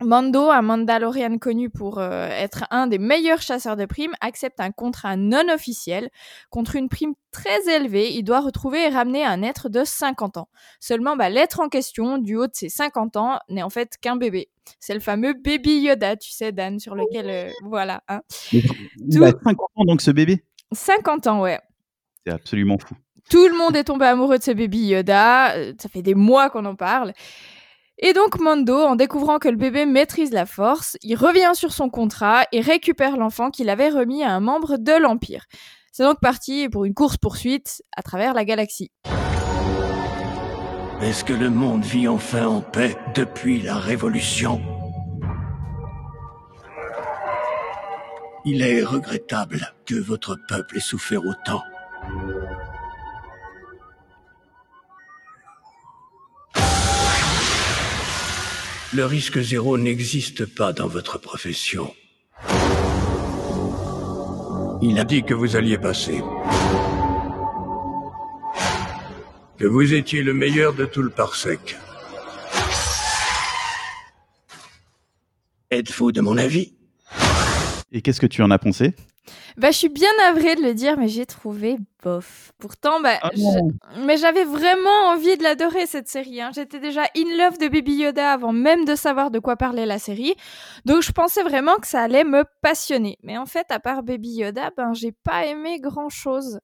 Mando, 0.00 0.50
un 0.50 0.60
Mandalorian 0.60 1.38
connu 1.38 1.70
pour 1.70 1.98
euh, 1.98 2.28
être 2.28 2.66
un 2.70 2.88
des 2.88 2.98
meilleurs 2.98 3.40
chasseurs 3.40 3.76
de 3.76 3.86
primes, 3.86 4.12
accepte 4.20 4.60
un 4.60 4.70
contrat 4.70 5.16
non 5.16 5.48
officiel. 5.52 6.10
Contre 6.50 6.76
une 6.76 6.90
prime 6.90 7.14
très 7.32 7.74
élevée, 7.74 8.12
il 8.12 8.22
doit 8.22 8.40
retrouver 8.40 8.84
et 8.84 8.88
ramener 8.90 9.24
un 9.24 9.42
être 9.42 9.70
de 9.70 9.82
50 9.82 10.36
ans. 10.36 10.48
Seulement, 10.78 11.16
bah, 11.16 11.30
l'être 11.30 11.58
en 11.58 11.70
question, 11.70 12.18
du 12.18 12.36
haut 12.36 12.46
de 12.46 12.54
ses 12.54 12.68
50 12.68 13.16
ans, 13.16 13.38
n'est 13.48 13.62
en 13.62 13.70
fait 13.70 13.96
qu'un 13.98 14.16
bébé. 14.16 14.50
C'est 14.78 14.94
le 14.94 15.00
fameux 15.00 15.32
Baby 15.32 15.80
Yoda, 15.80 16.16
tu 16.16 16.32
sais, 16.32 16.52
Dan, 16.52 16.78
sur 16.78 16.94
lequel... 16.94 17.30
Euh, 17.30 17.50
voilà. 17.64 18.02
Hein. 18.08 18.20
A 18.52 19.32
50 19.42 19.56
ans, 19.74 19.84
donc, 19.86 20.02
ce 20.02 20.10
bébé? 20.10 20.44
50 20.72 21.26
ans, 21.26 21.40
ouais. 21.40 21.58
C'est 22.26 22.32
absolument 22.32 22.78
fou. 22.78 22.94
Tout 23.30 23.46
le 23.46 23.56
monde 23.56 23.76
est 23.76 23.84
tombé 23.84 24.06
amoureux 24.06 24.38
de 24.38 24.42
ce 24.42 24.50
Baby 24.50 24.86
Yoda. 24.86 25.56
Euh, 25.56 25.72
ça 25.78 25.88
fait 25.88 26.02
des 26.02 26.14
mois 26.14 26.50
qu'on 26.50 26.64
en 26.64 26.74
parle. 26.74 27.12
Et 27.98 28.12
donc 28.12 28.38
Mando, 28.38 28.76
en 28.76 28.94
découvrant 28.94 29.38
que 29.38 29.48
le 29.48 29.56
bébé 29.56 29.84
maîtrise 29.84 30.30
la 30.30 30.46
force, 30.46 30.96
il 31.02 31.16
revient 31.16 31.50
sur 31.54 31.72
son 31.72 31.90
contrat 31.90 32.44
et 32.52 32.60
récupère 32.60 33.16
l'enfant 33.16 33.50
qu'il 33.50 33.68
avait 33.68 33.88
remis 33.88 34.22
à 34.22 34.30
un 34.30 34.40
membre 34.40 34.76
de 34.78 34.92
l'Empire. 34.92 35.46
C'est 35.90 36.04
donc 36.04 36.20
parti 36.20 36.68
pour 36.68 36.84
une 36.84 36.94
course-poursuite 36.94 37.82
à 37.96 38.02
travers 38.02 38.34
la 38.34 38.44
galaxie. 38.44 38.92
Est-ce 41.02 41.24
que 41.24 41.32
le 41.32 41.50
monde 41.50 41.84
vit 41.84 42.06
enfin 42.06 42.46
en 42.46 42.60
paix 42.60 42.96
depuis 43.14 43.60
la 43.60 43.76
Révolution? 43.76 44.60
Il 48.44 48.62
est 48.62 48.82
regrettable 48.82 49.74
que 49.86 49.96
votre 49.96 50.38
peuple 50.48 50.76
ait 50.76 50.80
souffert 50.80 51.24
autant. 51.24 51.62
Le 58.94 59.04
risque 59.04 59.38
zéro 59.40 59.76
n'existe 59.76 60.46
pas 60.46 60.72
dans 60.72 60.88
votre 60.88 61.18
profession. 61.18 61.94
Il 64.80 64.98
a 64.98 65.04
dit 65.04 65.24
que 65.24 65.34
vous 65.34 65.56
alliez 65.56 65.76
passer. 65.76 66.22
Que 69.58 69.66
vous 69.66 69.92
étiez 69.92 70.22
le 70.22 70.34
meilleur 70.34 70.72
de 70.72 70.84
tout 70.84 71.02
le 71.02 71.10
parsec. 71.10 71.76
Êtes-vous 75.70 76.12
de 76.12 76.20
mon 76.20 76.38
avis? 76.38 76.72
Et 77.92 78.00
qu'est-ce 78.00 78.20
que 78.20 78.26
tu 78.26 78.42
en 78.42 78.50
as 78.50 78.58
pensé? 78.58 78.94
Bah, 79.58 79.72
je 79.72 79.76
suis 79.76 79.88
bien 79.88 80.08
navrée 80.18 80.54
de 80.54 80.62
le 80.62 80.72
dire, 80.72 80.96
mais 80.96 81.08
j'ai 81.08 81.26
trouvé 81.26 81.76
bof. 82.02 82.52
Pourtant, 82.58 83.00
bah, 83.00 83.18
ah 83.22 83.30
mais 84.04 84.16
j'avais 84.16 84.44
vraiment 84.44 85.08
envie 85.08 85.36
de 85.36 85.42
l'adorer 85.42 85.86
cette 85.86 86.08
série. 86.08 86.40
Hein. 86.40 86.50
J'étais 86.54 86.78
déjà 86.78 87.02
in 87.16 87.36
love 87.36 87.58
de 87.58 87.66
Baby 87.66 87.94
Yoda 87.96 88.32
avant 88.32 88.52
même 88.52 88.84
de 88.84 88.94
savoir 88.94 89.32
de 89.32 89.40
quoi 89.40 89.56
parlait 89.56 89.84
la 89.84 89.98
série, 89.98 90.34
donc 90.84 91.02
je 91.02 91.10
pensais 91.10 91.42
vraiment 91.42 91.76
que 91.76 91.88
ça 91.88 92.02
allait 92.02 92.24
me 92.24 92.44
passionner. 92.62 93.18
Mais 93.22 93.36
en 93.36 93.46
fait, 93.46 93.66
à 93.70 93.80
part 93.80 94.04
Baby 94.04 94.30
Yoda, 94.30 94.70
ben 94.76 94.94
j'ai 94.94 95.12
pas 95.12 95.44
aimé 95.46 95.80
grand 95.80 96.08
chose. 96.08 96.60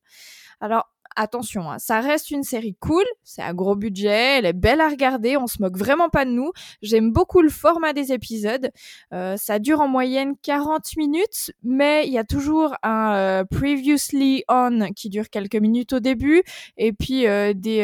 Alors 0.60 0.88
attention, 1.16 1.71
hein, 1.71 1.78
ça 1.78 2.00
reste 2.00 2.30
une 2.30 2.42
série 2.42 2.76
cool, 2.80 3.04
c'est 3.23 3.42
à 3.42 3.52
gros 3.52 3.76
budget, 3.76 4.38
elle 4.38 4.47
est 4.47 4.52
belle 4.52 4.80
à 4.80 4.88
regarder, 4.88 5.37
on 5.37 5.47
se 5.47 5.61
moque 5.61 5.76
vraiment 5.76 6.09
pas 6.09 6.25
de 6.25 6.30
nous. 6.30 6.52
J'aime 6.83 7.12
beaucoup 7.12 7.40
le 7.40 7.49
format 7.49 7.92
des 7.92 8.12
épisodes. 8.12 8.71
Euh, 9.12 9.37
ça 9.37 9.59
dure 9.59 9.80
en 9.80 9.88
moyenne 9.88 10.35
40 10.42 10.97
minutes, 10.97 11.52
mais 11.62 12.06
il 12.06 12.12
y 12.12 12.18
a 12.18 12.25
toujours 12.25 12.75
un 12.83 13.14
euh, 13.14 13.44
previously 13.44 14.44
on 14.49 14.92
qui 14.94 15.09
dure 15.09 15.30
quelques 15.30 15.56
minutes 15.56 15.92
au 15.92 16.00
début, 16.00 16.42
et 16.76 16.92
puis 16.92 17.26
euh, 17.26 17.52
des, 17.54 17.83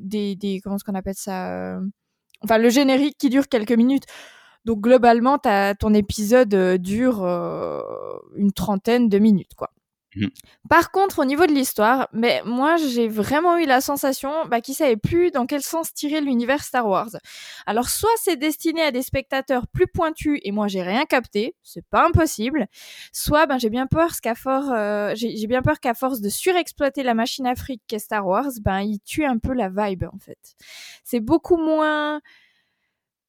des, 0.00 0.36
des, 0.36 0.60
comment 0.60 0.76
est-ce 0.76 0.84
qu'on 0.84 0.94
appelle 0.94 1.14
ça 1.14 1.78
Enfin, 2.42 2.58
le 2.58 2.68
générique 2.68 3.16
qui 3.18 3.30
dure 3.30 3.48
quelques 3.48 3.72
minutes. 3.72 4.04
Donc 4.64 4.80
globalement, 4.80 5.38
ton 5.78 5.94
épisode 5.94 6.54
dure 6.80 7.24
une 8.36 8.52
trentaine 8.52 9.08
de 9.08 9.18
minutes, 9.18 9.54
quoi. 9.56 9.70
Mmh. 10.16 10.28
Par 10.70 10.90
contre, 10.90 11.18
au 11.18 11.24
niveau 11.26 11.46
de 11.46 11.52
l'histoire, 11.52 12.08
mais 12.12 12.40
moi 12.46 12.76
j'ai 12.76 13.06
vraiment 13.06 13.58
eu 13.58 13.66
la 13.66 13.82
sensation 13.82 14.46
bah, 14.46 14.62
qu'ils 14.62 14.74
savaient 14.74 14.96
plus 14.96 15.30
dans 15.30 15.46
quel 15.46 15.62
sens 15.62 15.92
tirer 15.92 16.22
l'univers 16.22 16.64
Star 16.64 16.88
Wars. 16.88 17.10
Alors 17.66 17.90
soit 17.90 18.08
c'est 18.22 18.36
destiné 18.36 18.80
à 18.82 18.90
des 18.92 19.02
spectateurs 19.02 19.66
plus 19.68 19.86
pointus 19.86 20.40
et 20.42 20.52
moi 20.52 20.68
j'ai 20.68 20.82
rien 20.82 21.04
capté, 21.04 21.54
c'est 21.62 21.84
pas 21.90 22.06
impossible. 22.06 22.66
Soit 23.12 23.46
ben 23.46 23.58
j'ai 23.58 23.68
bien 23.68 23.86
peur 23.86 24.10
qu'à 24.22 24.34
force, 24.34 24.68
euh, 24.72 25.12
j'ai 25.14 25.46
bien 25.46 25.62
peur 25.62 25.80
qu'à 25.80 25.92
force 25.92 26.20
de 26.22 26.30
surexploiter 26.30 27.02
la 27.02 27.14
machine 27.14 27.46
Afrique 27.46 27.82
qu'est 27.86 27.98
Star 27.98 28.26
Wars, 28.26 28.50
ben 28.62 28.80
il 28.80 29.00
tue 29.00 29.26
un 29.26 29.38
peu 29.38 29.52
la 29.52 29.68
vibe 29.68 30.04
en 30.12 30.18
fait. 30.18 30.56
C'est 31.04 31.20
beaucoup 31.20 31.58
moins 31.58 32.20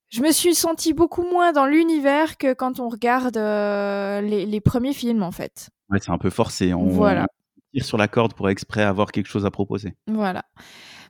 je 0.09 0.21
me 0.21 0.31
suis 0.31 0.55
sentie 0.55 0.93
beaucoup 0.93 1.23
moins 1.23 1.51
dans 1.51 1.65
l'univers 1.65 2.37
que 2.37 2.53
quand 2.53 2.79
on 2.79 2.87
regarde 2.87 3.35
euh, 3.35 4.21
les 4.21 4.61
premiers 4.61 4.93
films 4.93 5.21
en 5.21 5.31
fait. 5.31 5.69
Ouais, 5.89 5.99
c'est 6.01 6.11
un 6.11 6.17
peu 6.17 6.29
forcé. 6.29 6.73
On, 6.73 6.87
voilà. 6.87 7.27
tire 7.73 7.85
sur 7.85 7.97
la 7.97 8.07
corde 8.07 8.33
pour 8.33 8.49
exprès 8.49 8.83
avoir 8.83 9.11
quelque 9.11 9.27
chose 9.27 9.45
à 9.45 9.51
proposer. 9.51 9.95
Voilà. 10.07 10.43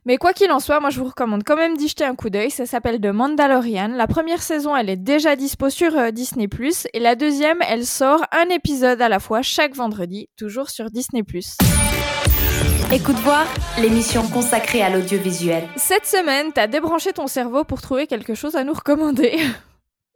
Mais 0.05 0.15
quoi 0.17 0.31
qu'il 0.31 0.49
en 0.51 0.61
soit, 0.61 0.79
moi 0.79 0.89
je 0.89 0.99
vous 0.99 1.07
recommande 1.07 1.43
quand 1.43 1.57
même 1.57 1.75
d'y 1.75 1.89
jeter 1.89 2.05
un 2.05 2.15
coup 2.15 2.29
d'œil. 2.29 2.49
Ça 2.49 2.65
s'appelle 2.65 3.01
The 3.01 3.07
Mandalorian. 3.07 3.89
La 3.89 4.07
première 4.07 4.41
saison, 4.41 4.73
elle 4.73 4.89
est 4.89 4.95
déjà 4.95 5.35
dispo 5.35 5.69
sur 5.69 5.97
euh, 5.97 6.11
Disney+, 6.11 6.47
et 6.93 6.99
la 6.99 7.15
deuxième, 7.15 7.57
elle 7.67 7.85
sort 7.85 8.23
un 8.31 8.47
épisode 8.49 9.01
à 9.01 9.09
la 9.09 9.19
fois 9.19 9.41
chaque 9.41 9.75
vendredi, 9.75 10.29
toujours 10.37 10.69
sur 10.69 10.89
Disney+. 10.91 11.23
Écoute 12.89 13.17
voir, 13.17 13.45
l'émission 13.81 14.25
consacrée 14.29 14.81
à 14.81 14.89
l'audiovisuel. 14.89 15.67
Cette 15.75 16.05
semaine, 16.05 16.53
t'as 16.53 16.67
débranché 16.67 17.11
ton 17.11 17.27
cerveau 17.27 17.65
pour 17.65 17.81
trouver 17.81 18.07
quelque 18.07 18.33
chose 18.33 18.55
à 18.55 18.63
nous 18.63 18.73
recommander. 18.73 19.37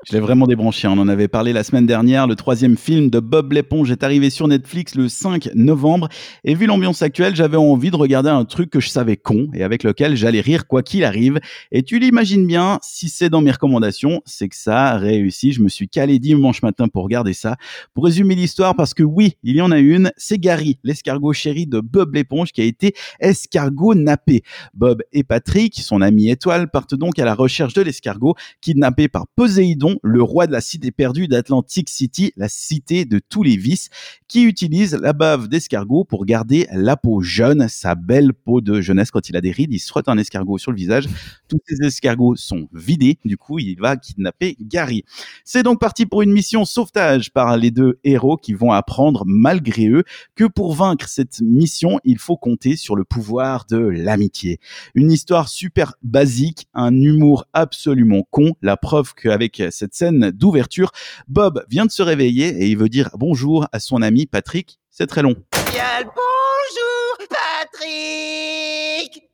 Je 0.07 0.13
l'ai 0.13 0.19
vraiment 0.19 0.47
débranché. 0.47 0.87
On 0.87 0.93
en 0.93 1.07
avait 1.07 1.27
parlé 1.27 1.53
la 1.53 1.63
semaine 1.63 1.85
dernière. 1.85 2.25
Le 2.25 2.35
troisième 2.35 2.75
film 2.75 3.11
de 3.11 3.19
Bob 3.19 3.51
l'éponge 3.51 3.91
est 3.91 4.01
arrivé 4.01 4.31
sur 4.31 4.47
Netflix 4.47 4.95
le 4.95 5.07
5 5.07 5.49
novembre. 5.53 6.09
Et 6.43 6.55
vu 6.55 6.65
l'ambiance 6.65 7.03
actuelle, 7.03 7.35
j'avais 7.35 7.57
envie 7.57 7.91
de 7.91 7.95
regarder 7.95 8.31
un 8.31 8.43
truc 8.43 8.71
que 8.71 8.79
je 8.79 8.89
savais 8.89 9.15
con 9.15 9.49
et 9.53 9.63
avec 9.63 9.83
lequel 9.83 10.15
j'allais 10.15 10.41
rire 10.41 10.65
quoi 10.65 10.81
qu'il 10.81 11.03
arrive. 11.03 11.39
Et 11.71 11.83
tu 11.83 11.99
l'imagines 11.99 12.47
bien, 12.47 12.79
si 12.81 13.09
c'est 13.09 13.29
dans 13.29 13.41
mes 13.41 13.51
recommandations, 13.51 14.23
c'est 14.25 14.49
que 14.49 14.55
ça 14.55 14.87
a 14.87 14.97
réussi. 14.97 15.51
Je 15.51 15.61
me 15.61 15.69
suis 15.69 15.87
calé 15.87 16.17
dimanche 16.17 16.63
matin 16.63 16.87
pour 16.87 17.03
regarder 17.03 17.33
ça. 17.33 17.57
Pour 17.93 18.05
résumer 18.05 18.33
l'histoire, 18.33 18.75
parce 18.75 18.95
que 18.95 19.03
oui, 19.03 19.33
il 19.43 19.55
y 19.55 19.61
en 19.61 19.69
a 19.69 19.77
une, 19.77 20.11
c'est 20.17 20.39
Gary, 20.39 20.79
l'escargot 20.83 21.33
chéri 21.33 21.67
de 21.67 21.79
Bob 21.79 22.15
l'éponge 22.15 22.53
qui 22.53 22.61
a 22.61 22.65
été 22.65 22.95
escargot 23.19 23.93
nappé. 23.93 24.41
Bob 24.73 25.03
et 25.13 25.23
Patrick, 25.23 25.75
son 25.75 26.01
ami 26.01 26.31
étoile, 26.31 26.71
partent 26.71 26.95
donc 26.95 27.19
à 27.19 27.25
la 27.25 27.35
recherche 27.35 27.75
de 27.75 27.83
l'escargot 27.83 28.33
kidnappé 28.61 29.07
par 29.07 29.27
Poséidon 29.35 29.90
le 30.03 30.21
roi 30.21 30.47
de 30.47 30.51
la 30.51 30.61
cité 30.61 30.91
perdue 30.91 31.27
d'Atlantic 31.27 31.89
City, 31.89 32.33
la 32.37 32.49
cité 32.49 33.05
de 33.05 33.19
tous 33.19 33.43
les 33.43 33.57
vices, 33.57 33.89
qui 34.27 34.43
utilise 34.43 34.93
la 34.95 35.13
bave 35.13 35.47
d'escargot 35.47 36.03
pour 36.03 36.25
garder 36.25 36.67
la 36.71 36.97
peau 36.97 37.21
jeune, 37.21 37.67
sa 37.67 37.95
belle 37.95 38.33
peau 38.33 38.61
de 38.61 38.81
jeunesse. 38.81 39.11
Quand 39.11 39.29
il 39.29 39.35
a 39.35 39.41
des 39.41 39.51
rides, 39.51 39.73
il 39.73 39.79
se 39.79 39.89
frotte 39.89 40.07
un 40.07 40.17
escargot 40.17 40.57
sur 40.57 40.71
le 40.71 40.77
visage. 40.77 41.07
Tous 41.47 41.59
ces 41.67 41.85
escargots 41.85 42.35
sont 42.35 42.67
vidés. 42.73 43.19
Du 43.25 43.37
coup, 43.37 43.59
il 43.59 43.75
va 43.79 43.97
kidnapper 43.97 44.55
Gary. 44.61 45.03
C'est 45.43 45.63
donc 45.63 45.79
parti 45.79 46.05
pour 46.05 46.21
une 46.21 46.31
mission 46.31 46.65
sauvetage 46.65 47.31
par 47.31 47.57
les 47.57 47.71
deux 47.71 47.99
héros 48.03 48.37
qui 48.37 48.53
vont 48.53 48.71
apprendre, 48.71 49.23
malgré 49.25 49.87
eux, 49.87 50.03
que 50.35 50.45
pour 50.45 50.73
vaincre 50.73 51.07
cette 51.07 51.41
mission, 51.41 51.99
il 52.03 52.17
faut 52.17 52.37
compter 52.37 52.75
sur 52.75 52.95
le 52.95 53.03
pouvoir 53.03 53.65
de 53.69 53.77
l'amitié. 53.77 54.59
Une 54.95 55.11
histoire 55.11 55.49
super 55.49 55.95
basique, 56.03 56.67
un 56.73 56.95
humour 56.95 57.45
absolument 57.53 58.27
con, 58.29 58.53
la 58.61 58.77
preuve 58.77 59.13
qu'avec 59.13 59.61
cette 59.81 59.95
scène 59.95 60.29
d'ouverture, 60.29 60.91
Bob 61.27 61.65
vient 61.67 61.87
de 61.87 61.91
se 61.91 62.03
réveiller 62.03 62.49
et 62.49 62.67
il 62.67 62.77
veut 62.77 62.87
dire 62.87 63.09
bonjour 63.15 63.65
à 63.71 63.79
son 63.79 64.03
ami 64.03 64.27
Patrick. 64.27 64.79
C'est 64.91 65.07
très 65.07 65.23
long. 65.23 65.35
Bien 65.71 66.01
le 66.01 66.05
bonjour, 66.05 67.17
Patrick. 67.27 69.27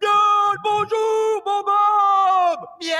Bien 0.00 0.10
le 0.52 0.58
bonjour, 0.64 1.42
mon 1.46 1.62
Bob. 1.62 2.66
Bien 2.80 2.96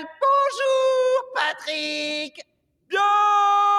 le 0.00 0.06
bonjour, 0.20 1.24
Patrick. 1.34 2.44
Bien 2.90 3.00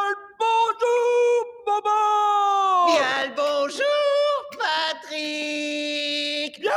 le 0.10 0.16
bonjour, 0.40 1.46
mon 1.68 1.80
Bob. 1.84 2.96
Bien 2.96 3.28
le 3.28 3.34
bonjour, 3.36 4.34
Patrick. 4.58 6.60
Bien 6.60 6.72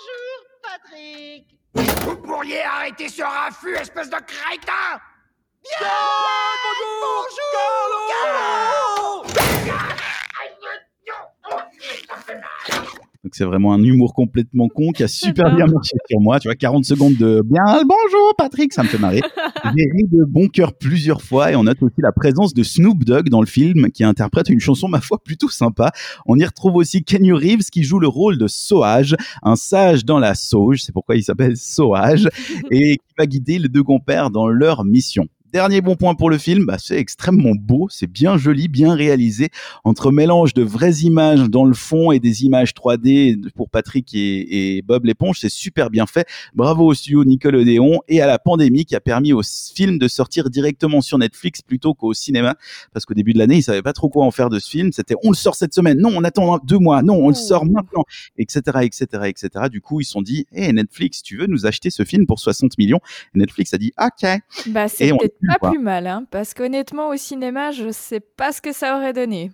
bonjour, 0.00 0.46
Patrick 0.62 1.56
Vous 2.04 2.16
pourriez 2.16 2.62
arrêter 2.62 3.08
ce 3.08 3.22
raffut, 3.22 3.74
espèce 3.74 4.10
de 4.10 4.16
crétin 4.16 5.00
Bien 5.62 5.88
bonjour, 12.64 13.00
Donc 13.22 13.34
c'est 13.34 13.44
vraiment 13.44 13.74
un 13.74 13.82
humour 13.82 14.14
complètement 14.14 14.68
con 14.68 14.92
qui 14.92 15.02
a 15.02 15.08
super 15.08 15.54
bien 15.54 15.66
marché 15.66 15.94
sur 16.08 16.20
moi. 16.20 16.40
Tu 16.40 16.48
vois, 16.48 16.54
40 16.54 16.86
secondes 16.86 17.16
de 17.16 17.42
bien 17.44 17.82
bonjour 17.82 18.34
Patrick, 18.38 18.72
ça 18.72 18.82
me 18.82 18.88
fait 18.88 18.96
marrer. 18.96 19.20
J'ai 19.64 19.84
ri 19.92 20.04
de 20.10 20.24
bon 20.24 20.48
cœur 20.48 20.72
plusieurs 20.72 21.20
fois 21.20 21.52
et 21.52 21.56
on 21.56 21.64
note 21.64 21.82
aussi 21.82 21.96
la 21.98 22.12
présence 22.12 22.54
de 22.54 22.62
Snoop 22.62 23.04
Dogg 23.04 23.28
dans 23.28 23.42
le 23.42 23.46
film 23.46 23.90
qui 23.90 24.04
interprète 24.04 24.48
une 24.48 24.60
chanson 24.60 24.88
ma 24.88 25.02
foi 25.02 25.18
plutôt 25.22 25.50
sympa. 25.50 25.92
On 26.24 26.38
y 26.38 26.44
retrouve 26.46 26.76
aussi 26.76 27.04
Kenny 27.04 27.32
Reeves 27.32 27.68
qui 27.70 27.82
joue 27.82 27.98
le 27.98 28.08
rôle 28.08 28.38
de 28.38 28.46
Soage, 28.46 29.14
un 29.42 29.56
sage 29.56 30.06
dans 30.06 30.18
la 30.18 30.34
sauge, 30.34 30.82
c'est 30.82 30.92
pourquoi 30.92 31.16
il 31.16 31.22
s'appelle 31.22 31.58
Soage, 31.58 32.26
et 32.70 32.96
qui 32.96 33.14
va 33.18 33.26
guider 33.26 33.58
les 33.58 33.68
deux 33.68 33.82
compères 33.82 34.30
dans 34.30 34.48
leur 34.48 34.86
mission. 34.86 35.28
Dernier 35.52 35.80
bon 35.80 35.96
point 35.96 36.14
pour 36.14 36.30
le 36.30 36.38
film, 36.38 36.64
bah, 36.66 36.76
c'est 36.78 36.96
extrêmement 36.96 37.56
beau, 37.58 37.88
c'est 37.90 38.06
bien 38.06 38.38
joli, 38.38 38.68
bien 38.68 38.94
réalisé, 38.94 39.48
entre 39.82 40.12
mélange 40.12 40.54
de 40.54 40.62
vraies 40.62 41.00
images 41.02 41.50
dans 41.50 41.64
le 41.64 41.74
fond 41.74 42.12
et 42.12 42.20
des 42.20 42.44
images 42.44 42.72
3D 42.72 43.50
pour 43.56 43.68
Patrick 43.68 44.14
et, 44.14 44.76
et 44.76 44.82
Bob 44.82 45.06
l'éponge, 45.06 45.40
c'est 45.40 45.48
super 45.48 45.90
bien 45.90 46.06
fait. 46.06 46.28
Bravo 46.54 46.86
au 46.86 46.94
studio 46.94 47.24
Nickelodeon 47.24 47.98
et 48.06 48.20
à 48.20 48.28
la 48.28 48.38
pandémie 48.38 48.84
qui 48.84 48.94
a 48.94 49.00
permis 49.00 49.32
au 49.32 49.42
film 49.42 49.98
de 49.98 50.06
sortir 50.06 50.50
directement 50.50 51.00
sur 51.00 51.18
Netflix 51.18 51.62
plutôt 51.62 51.94
qu'au 51.94 52.14
cinéma, 52.14 52.54
parce 52.92 53.04
qu'au 53.04 53.14
début 53.14 53.32
de 53.32 53.38
l'année, 53.38 53.56
ils 53.56 53.62
savaient 53.62 53.82
pas 53.82 53.92
trop 53.92 54.08
quoi 54.08 54.24
en 54.24 54.30
faire 54.30 54.50
de 54.50 54.60
ce 54.60 54.70
film. 54.70 54.92
C'était 54.92 55.16
on 55.24 55.30
le 55.30 55.36
sort 55.36 55.56
cette 55.56 55.74
semaine, 55.74 55.98
non, 55.98 56.12
on 56.14 56.22
attend 56.22 56.58
deux 56.62 56.78
mois, 56.78 57.02
non, 57.02 57.14
on 57.14 57.28
le 57.28 57.34
sort 57.34 57.66
maintenant, 57.66 58.04
etc., 58.38 58.60
etc., 58.82 59.06
etc. 59.26 59.48
Du 59.68 59.80
coup, 59.80 60.00
ils 60.00 60.04
se 60.04 60.12
sont 60.12 60.22
dit, 60.22 60.46
hé 60.52 60.72
Netflix, 60.72 61.22
tu 61.22 61.38
veux 61.38 61.46
nous 61.46 61.66
acheter 61.66 61.90
ce 61.90 62.04
film 62.04 62.26
pour 62.26 62.38
60 62.38 62.78
millions? 62.78 63.00
Et 63.34 63.38
Netflix 63.38 63.74
a 63.74 63.78
dit, 63.78 63.92
ok. 63.98 64.28
Bah, 64.68 64.86
c'est 64.86 65.10
Pas 65.58 65.70
plus 65.70 65.78
mal, 65.78 66.06
hein, 66.06 66.24
parce 66.30 66.54
qu'honnêtement, 66.54 67.08
au 67.08 67.16
cinéma, 67.16 67.70
je 67.72 67.90
sais 67.90 68.20
pas 68.20 68.52
ce 68.52 68.60
que 68.60 68.72
ça 68.72 68.96
aurait 68.96 69.12
donné. 69.12 69.50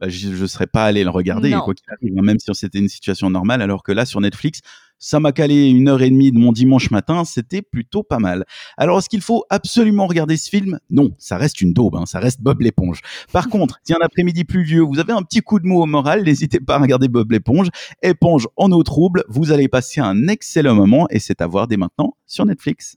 bah, 0.00 0.08
je 0.08 0.28
ne 0.28 0.46
serais 0.46 0.68
pas 0.68 0.84
allé 0.84 1.02
le 1.02 1.10
regarder, 1.10 1.50
Non. 1.50 1.60
quoi 1.60 1.74
qu'il 1.74 1.90
arrive, 1.90 2.14
hein, 2.18 2.22
même 2.22 2.38
si 2.38 2.48
c'était 2.54 2.78
une 2.78 2.88
situation 2.88 3.30
normale, 3.30 3.62
alors 3.62 3.82
que 3.82 3.90
là, 3.92 4.04
sur 4.06 4.20
Netflix, 4.20 4.60
ça 5.00 5.18
m'a 5.20 5.30
calé 5.32 5.68
une 5.68 5.88
heure 5.88 6.02
et 6.02 6.10
demie 6.10 6.30
de 6.32 6.38
mon 6.38 6.50
dimanche 6.52 6.90
matin, 6.92 7.24
c'était 7.24 7.62
plutôt 7.62 8.02
pas 8.04 8.18
mal. 8.18 8.44
Alors, 8.76 8.98
est-ce 8.98 9.08
qu'il 9.08 9.20
faut 9.20 9.44
absolument 9.50 10.06
regarder 10.08 10.36
ce 10.36 10.48
film? 10.50 10.78
Non, 10.90 11.10
ça 11.18 11.36
reste 11.36 11.60
une 11.60 11.72
daube, 11.72 11.94
hein, 11.96 12.04
ça 12.06 12.18
reste 12.20 12.40
Bob 12.40 12.60
l'éponge. 12.60 13.00
Par 13.32 13.48
contre, 13.48 13.78
si 13.84 13.92
un 13.92 13.98
après-midi 14.00 14.44
pluvieux, 14.44 14.82
vous 14.82 14.98
avez 15.00 15.12
un 15.12 15.22
petit 15.22 15.40
coup 15.40 15.58
de 15.60 15.66
mou 15.66 15.80
au 15.82 15.86
moral, 15.86 16.22
n'hésitez 16.24 16.60
pas 16.60 16.76
à 16.76 16.78
regarder 16.78 17.08
Bob 17.08 17.30
l'éponge. 17.32 17.68
Éponge 18.02 18.46
en 18.56 18.70
eau 18.72 18.82
trouble, 18.84 19.24
vous 19.28 19.50
allez 19.52 19.66
passer 19.68 20.00
un 20.00 20.28
excellent 20.28 20.74
moment, 20.76 21.06
et 21.10 21.18
c'est 21.18 21.40
à 21.40 21.46
voir 21.48 21.66
dès 21.68 21.76
maintenant 21.76 22.16
sur 22.26 22.44
Netflix. 22.46 22.96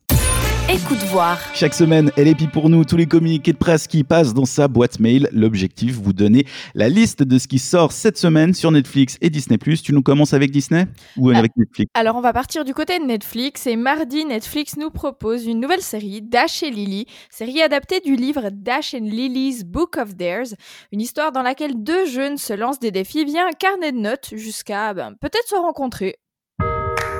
Écoute 0.74 1.00
voir. 1.10 1.38
Chaque 1.54 1.74
semaine, 1.74 2.14
elle 2.16 2.30
épie 2.30 2.48
pour 2.48 2.70
nous 2.70 2.86
tous 2.86 2.96
les 2.96 3.06
communiqués 3.06 3.52
de 3.52 3.58
presse 3.58 3.88
qui 3.88 4.06
passent 4.06 4.34
dans 4.34 4.46
sa 4.46 4.70
boîte 4.70 5.02
mail. 5.02 5.28
L'objectif, 5.34 5.96
vous 5.96 6.14
donner 6.14 6.46
la 6.76 6.88
liste 6.88 7.24
de 7.24 7.38
ce 7.38 7.50
qui 7.50 7.60
sort 7.60 7.92
cette 7.92 8.18
semaine 8.18 8.54
sur 8.54 8.72
Netflix 8.72 9.18
et 9.20 9.30
Disney+. 9.30 9.58
Tu 9.58 9.92
nous 9.92 10.02
commences 10.02 10.34
avec 10.34 10.50
Disney 10.50 10.86
ou 11.18 11.30
Ah. 11.30 11.38
avec 11.40 11.52
Netflix? 11.58 11.92
Alors, 11.94 12.16
on 12.16 12.22
va 12.22 12.32
partir 12.32 12.64
du 12.64 12.74
côté 12.74 13.00
de 13.00 13.04
Netflix 13.04 13.68
et 13.68 13.76
mardi, 13.76 14.24
Netflix 14.24 14.78
nous 14.78 14.92
propose 14.92 15.46
une 15.46 15.60
nouvelle 15.60 15.82
série, 15.82 16.22
Dash 16.22 16.64
et 16.64 16.72
Lily, 16.72 17.06
série 17.30 17.62
adaptée 17.62 18.00
du 18.00 18.16
livre 18.16 18.50
Dash 18.54 18.94
and 18.94 19.04
Lily's 19.04 19.66
Book 19.66 19.98
of 19.98 20.16
Theirs, 20.16 20.56
une 20.94 21.02
histoire 21.02 21.34
dans 21.34 21.44
laquelle 21.44 21.84
deux 21.84 22.06
jeunes 22.06 22.38
se 22.38 22.54
lancent 22.54 22.80
des 22.80 22.92
défis 22.92 23.26
via 23.26 23.46
un 23.46 23.52
carnet 23.52 23.92
de 23.92 23.98
notes 23.98 24.30
jusqu'à 24.38 24.94
ben, 24.94 25.16
peut-être 25.20 25.50
se 25.50 25.56
rencontrer. 25.56 26.16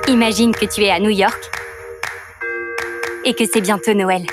Imagine 0.08 0.52
que 0.52 0.64
tu 0.64 0.82
es 0.82 0.90
à 0.90 0.98
New 0.98 1.10
York 1.10 1.61
et 3.24 3.34
que 3.34 3.44
c'est 3.44 3.60
bientôt 3.60 3.94
Noël. 3.94 4.26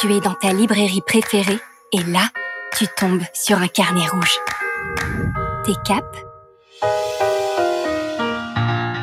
Tu 0.00 0.12
es 0.12 0.20
dans 0.20 0.34
ta 0.34 0.52
librairie 0.52 1.02
préférée 1.06 1.58
et 1.92 2.02
là, 2.04 2.28
tu 2.76 2.86
tombes 2.96 3.22
sur 3.32 3.58
un 3.58 3.68
carnet 3.68 4.06
rouge. 4.06 4.38
T'es 5.64 5.72
cap? 5.86 6.04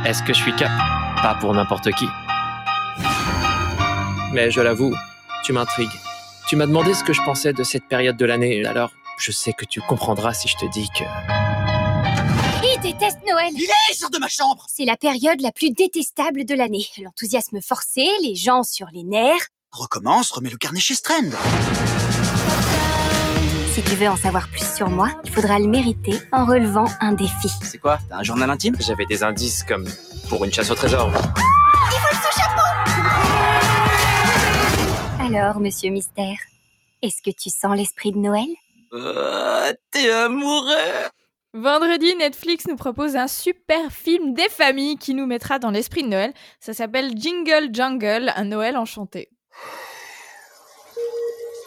Est-ce 0.05 0.21
que 0.23 0.33
je 0.33 0.41
suis 0.41 0.55
cap? 0.55 0.71
Pas 1.21 1.35
pour 1.39 1.53
n'importe 1.53 1.91
qui. 1.93 2.07
Mais 4.33 4.51
je 4.51 4.61
l'avoue, 4.61 4.93
tu 5.43 5.53
m'intrigues. 5.53 5.89
Tu 6.47 6.55
m'as 6.55 6.67
demandé 6.67 6.93
ce 6.93 7.03
que 7.03 7.13
je 7.13 7.21
pensais 7.23 7.53
de 7.53 7.63
cette 7.63 7.87
période 7.87 8.17
de 8.17 8.25
l'année, 8.25 8.65
alors 8.65 8.91
je 9.17 9.31
sais 9.31 9.53
que 9.53 9.65
tu 9.65 9.81
comprendras 9.81 10.33
si 10.33 10.47
je 10.47 10.57
te 10.57 10.65
dis 10.71 10.89
que... 10.89 11.62
Il 12.93 12.99
déteste 12.99 13.19
Noël 13.27 13.49
Il 13.53 13.63
est, 13.63 13.93
sors 13.95 14.11
de 14.11 14.19
ma 14.19 14.27
chambre 14.27 14.65
C'est 14.69 14.85
la 14.85 14.95
période 14.97 15.41
la 15.41 15.51
plus 15.51 15.71
détestable 15.71 16.45
de 16.45 16.53
l'année. 16.53 16.85
L'enthousiasme 17.01 17.59
forcé, 17.59 18.07
les 18.21 18.35
gens 18.35 18.61
sur 18.61 18.85
les 18.93 19.03
nerfs. 19.03 19.47
Recommence, 19.71 20.29
remets 20.31 20.51
le 20.51 20.57
carnet 20.57 20.79
chez 20.79 20.93
Strand. 20.93 21.31
Si 23.73 23.81
tu 23.81 23.95
veux 23.95 24.07
en 24.07 24.15
savoir 24.15 24.47
plus 24.49 24.75
sur 24.75 24.89
moi, 24.89 25.09
il 25.23 25.31
faudra 25.31 25.57
le 25.57 25.65
mériter 25.67 26.19
en 26.31 26.45
relevant 26.45 26.85
un 26.99 27.13
défi. 27.13 27.49
C'est 27.63 27.79
quoi? 27.79 27.97
T'as 28.09 28.17
un 28.17 28.23
journal 28.23 28.49
intime? 28.51 28.75
J'avais 28.79 29.07
des 29.07 29.23
indices 29.23 29.63
comme 29.63 29.89
pour 30.29 30.45
une 30.45 30.53
chasse 30.53 30.69
au 30.69 30.75
trésor. 30.75 31.11
Alors, 35.19 35.59
monsieur 35.59 35.89
Mystère, 35.89 36.37
est-ce 37.01 37.21
que 37.23 37.31
tu 37.35 37.49
sens 37.49 37.75
l'esprit 37.75 38.11
de 38.11 38.17
Noël? 38.19 38.45
Euh, 38.93 39.73
T'es 39.89 40.11
amoureux 40.11 40.69
Vendredi, 41.55 42.15
Netflix 42.15 42.65
nous 42.67 42.75
propose 42.75 43.15
un 43.15 43.27
super 43.27 43.91
film 43.91 44.33
des 44.33 44.49
familles 44.49 44.97
qui 44.97 45.13
nous 45.13 45.27
mettra 45.27 45.59
dans 45.59 45.69
l'esprit 45.69 46.01
de 46.01 46.07
Noël. 46.07 46.33
Ça 46.59 46.73
s'appelle 46.73 47.11
Jingle 47.15 47.69
Jungle, 47.71 48.33
un 48.35 48.45
Noël 48.45 48.75
enchanté. 48.75 49.29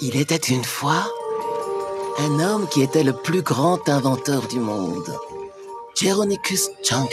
Il 0.01 0.17
était 0.17 0.35
une 0.35 0.65
fois 0.65 1.09
Un 2.19 2.41
homme 2.41 2.69
qui 2.69 2.83
était 2.83 3.05
le 3.05 3.13
plus 3.13 3.43
grand 3.43 3.89
inventeur 3.89 4.49
du 4.49 4.59
monde. 4.59 5.09
Jeronicus 5.95 6.69
Jungle. 6.83 7.13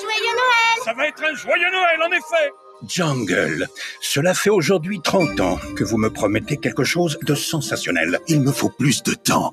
Joyeux 0.00 0.32
Noël 0.32 0.84
Ça 0.86 0.94
va 0.94 1.06
être 1.06 1.22
un 1.22 1.34
joyeux 1.34 1.70
Noël, 1.70 2.02
en 2.02 2.12
effet 2.12 2.50
Jungle, 2.88 3.68
cela 4.00 4.32
fait 4.32 4.48
aujourd'hui 4.48 5.02
30 5.02 5.38
ans 5.40 5.58
que 5.76 5.84
vous 5.84 5.98
me 5.98 6.08
promettez 6.08 6.56
quelque 6.56 6.82
chose 6.82 7.18
de 7.20 7.34
sensationnel. 7.34 8.20
Il 8.26 8.40
me 8.40 8.52
faut 8.52 8.70
plus 8.70 9.02
de 9.02 9.12
temps. 9.12 9.52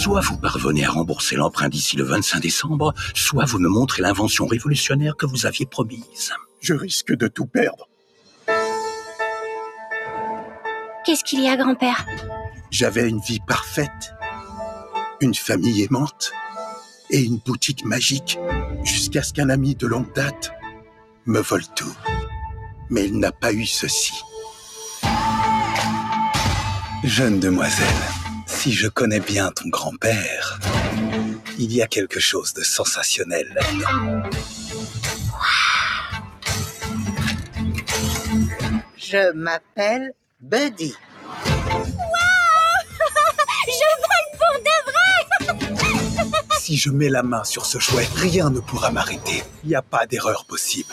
Soit 0.00 0.22
vous 0.22 0.38
parvenez 0.38 0.86
à 0.86 0.90
rembourser 0.90 1.36
l'emprunt 1.36 1.68
d'ici 1.68 1.94
le 1.94 2.04
25 2.04 2.40
décembre, 2.40 2.94
soit 3.14 3.44
vous 3.44 3.58
me 3.58 3.68
montrez 3.68 4.00
l'invention 4.00 4.46
révolutionnaire 4.46 5.14
que 5.14 5.26
vous 5.26 5.44
aviez 5.44 5.66
promise. 5.66 6.32
Je 6.62 6.72
risque 6.72 7.14
de 7.14 7.28
tout 7.28 7.44
perdre. 7.44 7.86
Qu'est-ce 11.04 11.22
qu'il 11.22 11.42
y 11.42 11.48
a, 11.48 11.56
grand-père? 11.58 12.06
J'avais 12.70 13.10
une 13.10 13.20
vie 13.20 13.40
parfaite, 13.46 14.14
une 15.20 15.34
famille 15.34 15.82
aimante 15.82 16.32
et 17.10 17.20
une 17.20 17.36
boutique 17.36 17.84
magique, 17.84 18.38
jusqu'à 18.84 19.22
ce 19.22 19.34
qu'un 19.34 19.50
ami 19.50 19.74
de 19.74 19.86
longue 19.86 20.10
date 20.14 20.50
me 21.26 21.40
vole 21.40 21.66
tout. 21.76 21.94
Mais 22.88 23.04
il 23.04 23.18
n'a 23.18 23.32
pas 23.32 23.52
eu 23.52 23.66
ceci. 23.66 24.14
Jeune 27.04 27.38
demoiselle, 27.38 27.86
si 28.60 28.72
je 28.72 28.88
connais 28.88 29.20
bien 29.20 29.50
ton 29.52 29.70
grand-père, 29.70 30.60
il 31.58 31.72
y 31.72 31.80
a 31.80 31.86
quelque 31.86 32.20
chose 32.20 32.52
de 32.52 32.62
sensationnel 32.62 33.50
là-dedans. 33.54 34.28
Je 38.98 39.32
m'appelle 39.32 40.12
Buddy. 40.42 40.94
Je 43.66 43.88
vole 44.02 44.30
pour 44.40 44.56
de 44.68 44.76
vrai 44.90 46.38
Si 46.60 46.76
je 46.76 46.90
mets 46.90 47.08
la 47.08 47.22
main 47.22 47.44
sur 47.44 47.64
ce 47.64 47.78
jouet, 47.78 48.06
rien 48.16 48.50
ne 48.50 48.60
pourra 48.60 48.90
m'arrêter. 48.90 49.42
Il 49.64 49.70
n'y 49.70 49.74
a 49.74 49.80
pas 49.80 50.04
d'erreur 50.04 50.44
possible. 50.44 50.92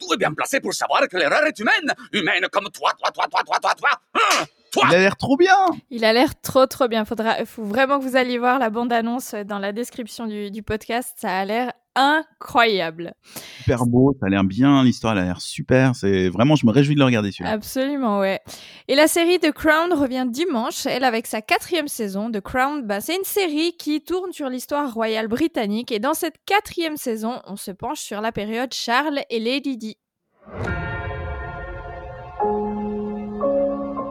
Tout 0.00 0.12
est 0.12 0.16
bien 0.16 0.34
placé 0.34 0.58
pour 0.58 0.74
savoir 0.74 1.06
que 1.08 1.16
l'erreur 1.16 1.44
est 1.44 1.56
humaine. 1.60 1.94
Humaine 2.12 2.48
comme 2.50 2.68
toi, 2.70 2.92
toi, 2.98 3.12
toi, 3.12 3.28
toi, 3.30 3.44
toi, 3.44 3.58
toi, 3.60 3.74
toi. 3.76 3.90
Hein? 4.14 4.46
Il 4.76 4.94
a 4.94 4.98
l'air 4.98 5.16
trop 5.16 5.36
bien 5.36 5.56
Il 5.90 6.04
a 6.04 6.12
l'air 6.12 6.40
trop 6.40 6.66
trop 6.66 6.88
bien. 6.88 7.04
Faudra, 7.04 7.44
faut 7.44 7.64
vraiment 7.64 7.98
que 7.98 8.04
vous 8.04 8.16
alliez 8.16 8.38
voir 8.38 8.58
la 8.58 8.70
bande-annonce 8.70 9.34
dans 9.46 9.58
la 9.58 9.72
description 9.72 10.26
du, 10.26 10.50
du 10.50 10.62
podcast. 10.62 11.14
Ça 11.18 11.38
a 11.38 11.44
l'air 11.44 11.72
incroyable. 11.96 13.14
Super 13.58 13.86
beau, 13.86 14.14
ça 14.20 14.26
a 14.26 14.28
l'air 14.28 14.44
bien, 14.44 14.84
l'histoire 14.84 15.16
a 15.16 15.22
l'air 15.22 15.40
super. 15.40 15.96
C'est 15.96 16.28
vraiment, 16.28 16.54
je 16.54 16.66
me 16.66 16.70
réjouis 16.70 16.94
de 16.94 17.00
le 17.00 17.06
regarder 17.06 17.32
celui-là. 17.32 17.50
Absolument, 17.50 18.20
ouais. 18.20 18.40
Et 18.86 18.94
la 18.94 19.08
série 19.08 19.38
The 19.40 19.50
Crown 19.50 19.92
revient 19.92 20.26
dimanche, 20.28 20.86
elle 20.86 21.04
avec 21.04 21.26
sa 21.26 21.40
quatrième 21.40 21.88
saison. 21.88 22.30
The 22.30 22.40
Crown, 22.40 22.82
bah, 22.86 23.00
c'est 23.00 23.16
une 23.16 23.24
série 23.24 23.72
qui 23.78 24.02
tourne 24.02 24.32
sur 24.32 24.48
l'histoire 24.48 24.92
royale 24.92 25.26
britannique 25.26 25.90
et 25.90 25.98
dans 25.98 26.14
cette 26.14 26.36
quatrième 26.44 26.98
saison, 26.98 27.40
on 27.46 27.56
se 27.56 27.70
penche 27.70 28.00
sur 28.00 28.20
la 28.20 28.30
période 28.30 28.72
Charles 28.72 29.20
et 29.30 29.40
Lady 29.40 29.76
Di. 29.78 29.96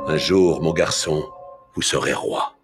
Un 0.07 0.17
jour, 0.17 0.61
mon 0.61 0.71
garçon, 0.71 1.27
vous 1.73 1.81
serez 1.81 2.13
roi. 2.13 2.55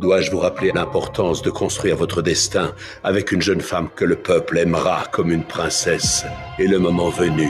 Dois-je 0.00 0.30
vous 0.30 0.38
rappeler 0.38 0.70
l'importance 0.72 1.42
de 1.42 1.50
construire 1.50 1.96
votre 1.96 2.22
destin 2.22 2.72
avec 3.02 3.32
une 3.32 3.42
jeune 3.42 3.60
femme 3.60 3.90
que 3.90 4.04
le 4.04 4.14
peuple 4.14 4.58
aimera 4.58 5.06
comme 5.10 5.32
une 5.32 5.42
princesse 5.42 6.24
et 6.60 6.68
le 6.68 6.78
moment 6.78 7.08
venu, 7.08 7.48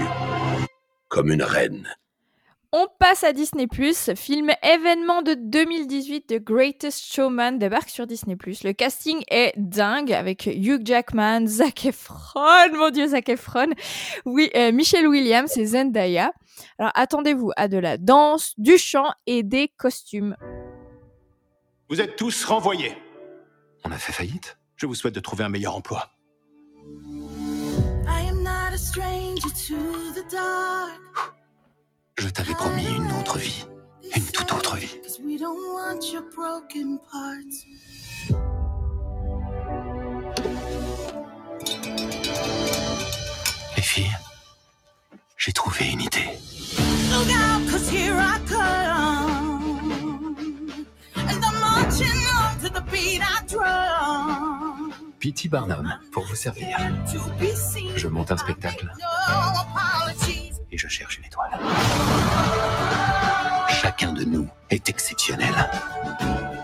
comme 1.08 1.30
une 1.30 1.42
reine? 1.42 1.86
On 2.74 2.86
passe 2.98 3.22
à 3.22 3.34
Disney+, 3.34 3.66
film 4.16 4.50
événement 4.62 5.20
de 5.20 5.34
2018, 5.34 6.26
The 6.26 6.42
Greatest 6.42 7.04
Showman 7.04 7.58
débarque 7.58 7.90
sur 7.90 8.06
Disney+. 8.06 8.34
Le 8.64 8.72
casting 8.72 9.22
est 9.30 9.52
dingue 9.58 10.10
avec 10.10 10.46
Hugh 10.46 10.80
Jackman, 10.82 11.46
Zac 11.46 11.84
Efron, 11.84 12.72
mon 12.72 12.88
dieu 12.88 13.08
Zac 13.08 13.28
Efron, 13.28 13.68
oui, 14.24 14.48
euh, 14.56 14.72
Michelle 14.72 15.06
Williams 15.06 15.54
et 15.58 15.66
Zendaya. 15.66 16.32
Alors 16.78 16.92
attendez-vous 16.94 17.52
à 17.56 17.68
de 17.68 17.78
la 17.78 17.98
danse, 17.98 18.54
du 18.58 18.78
chant 18.78 19.12
et 19.26 19.42
des 19.42 19.68
costumes. 19.68 20.36
Vous 21.88 22.00
êtes 22.00 22.16
tous 22.16 22.44
renvoyés. 22.44 22.96
On 23.84 23.92
a 23.92 23.98
fait 23.98 24.12
faillite? 24.12 24.58
Je 24.76 24.86
vous 24.86 24.94
souhaite 24.94 25.14
de 25.14 25.20
trouver 25.20 25.44
un 25.44 25.48
meilleur 25.48 25.76
emploi. 25.76 26.10
I 28.06 28.28
am 28.28 28.42
not 28.42 28.72
a 28.72 28.78
stranger 28.78 29.42
to 29.42 29.76
the 30.14 30.24
dark. 30.30 31.00
Je 32.18 32.28
t'avais 32.28 32.54
promis 32.54 32.86
une 32.86 33.10
autre 33.20 33.38
vie. 33.38 33.64
Une 34.14 34.26
toute 34.26 34.52
autre 34.52 34.76
vie. 34.76 35.00
Cause 35.02 35.20
we 35.24 35.38
don't 35.38 35.58
want 35.74 36.12
your 36.12 36.22
broken 36.34 36.98
parts. 37.10 37.66
Les 43.76 43.82
filles, 43.82 44.16
j'ai 45.44 45.52
trouvé 45.52 45.90
une 45.90 46.02
idée. 46.02 46.38
Look 47.10 47.28
out, 47.32 47.68
cause 47.68 47.90
here 47.90 48.14
I 48.16 48.38
come. 48.48 49.96
And 51.16 51.44
I'm 51.44 51.60
marching 51.60 52.06
on 52.32 52.60
to 52.60 52.68
the 52.68 52.80
beat 52.92 53.20
I 53.20 53.42
drum. 53.48 54.92
P.T. 55.18 55.48
Barnum, 55.48 55.98
pour 56.12 56.24
vous 56.26 56.36
servir. 56.36 56.78
Je 57.96 58.06
monte 58.06 58.30
un 58.30 58.36
spectacle 58.36 58.92
et 60.70 60.78
je 60.78 60.86
cherche 60.86 61.18
une 61.18 61.24
étoile. 61.24 61.50
Chacun 63.68 64.12
de 64.12 64.22
nous 64.22 64.48
est 64.70 64.88
exceptionnel. 64.88 65.54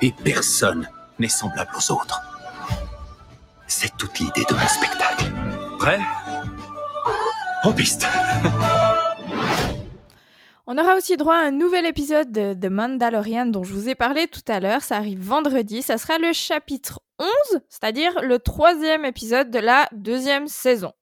Et 0.02 0.12
personne 0.12 0.88
n'est 1.18 1.28
semblable 1.28 1.72
aux 1.76 1.92
autres. 1.92 2.20
C'est 3.66 3.96
toute 3.96 4.20
l'idée 4.20 4.44
de 4.48 4.54
mon 4.54 4.68
spectacle. 4.68 5.32
Prêt? 5.80 5.98
En 7.64 7.72
piste 7.72 8.06
On 10.66 10.78
aura 10.78 10.96
aussi 10.96 11.16
droit 11.16 11.34
à 11.34 11.46
un 11.46 11.50
nouvel 11.50 11.86
épisode 11.86 12.30
de 12.30 12.54
The 12.54 12.70
Mandalorian 12.70 13.46
dont 13.46 13.64
je 13.64 13.72
vous 13.72 13.88
ai 13.88 13.94
parlé 13.94 14.28
tout 14.28 14.42
à 14.46 14.60
l'heure. 14.60 14.82
Ça 14.82 14.96
arrive 14.96 15.20
vendredi. 15.20 15.82
Ça 15.82 15.98
sera 15.98 16.18
le 16.18 16.32
chapitre 16.32 17.00
11, 17.18 17.60
c'est-à-dire 17.68 18.12
le 18.22 18.38
troisième 18.38 19.04
épisode 19.04 19.50
de 19.50 19.58
la 19.58 19.88
deuxième 19.92 20.46
saison. 20.46 20.92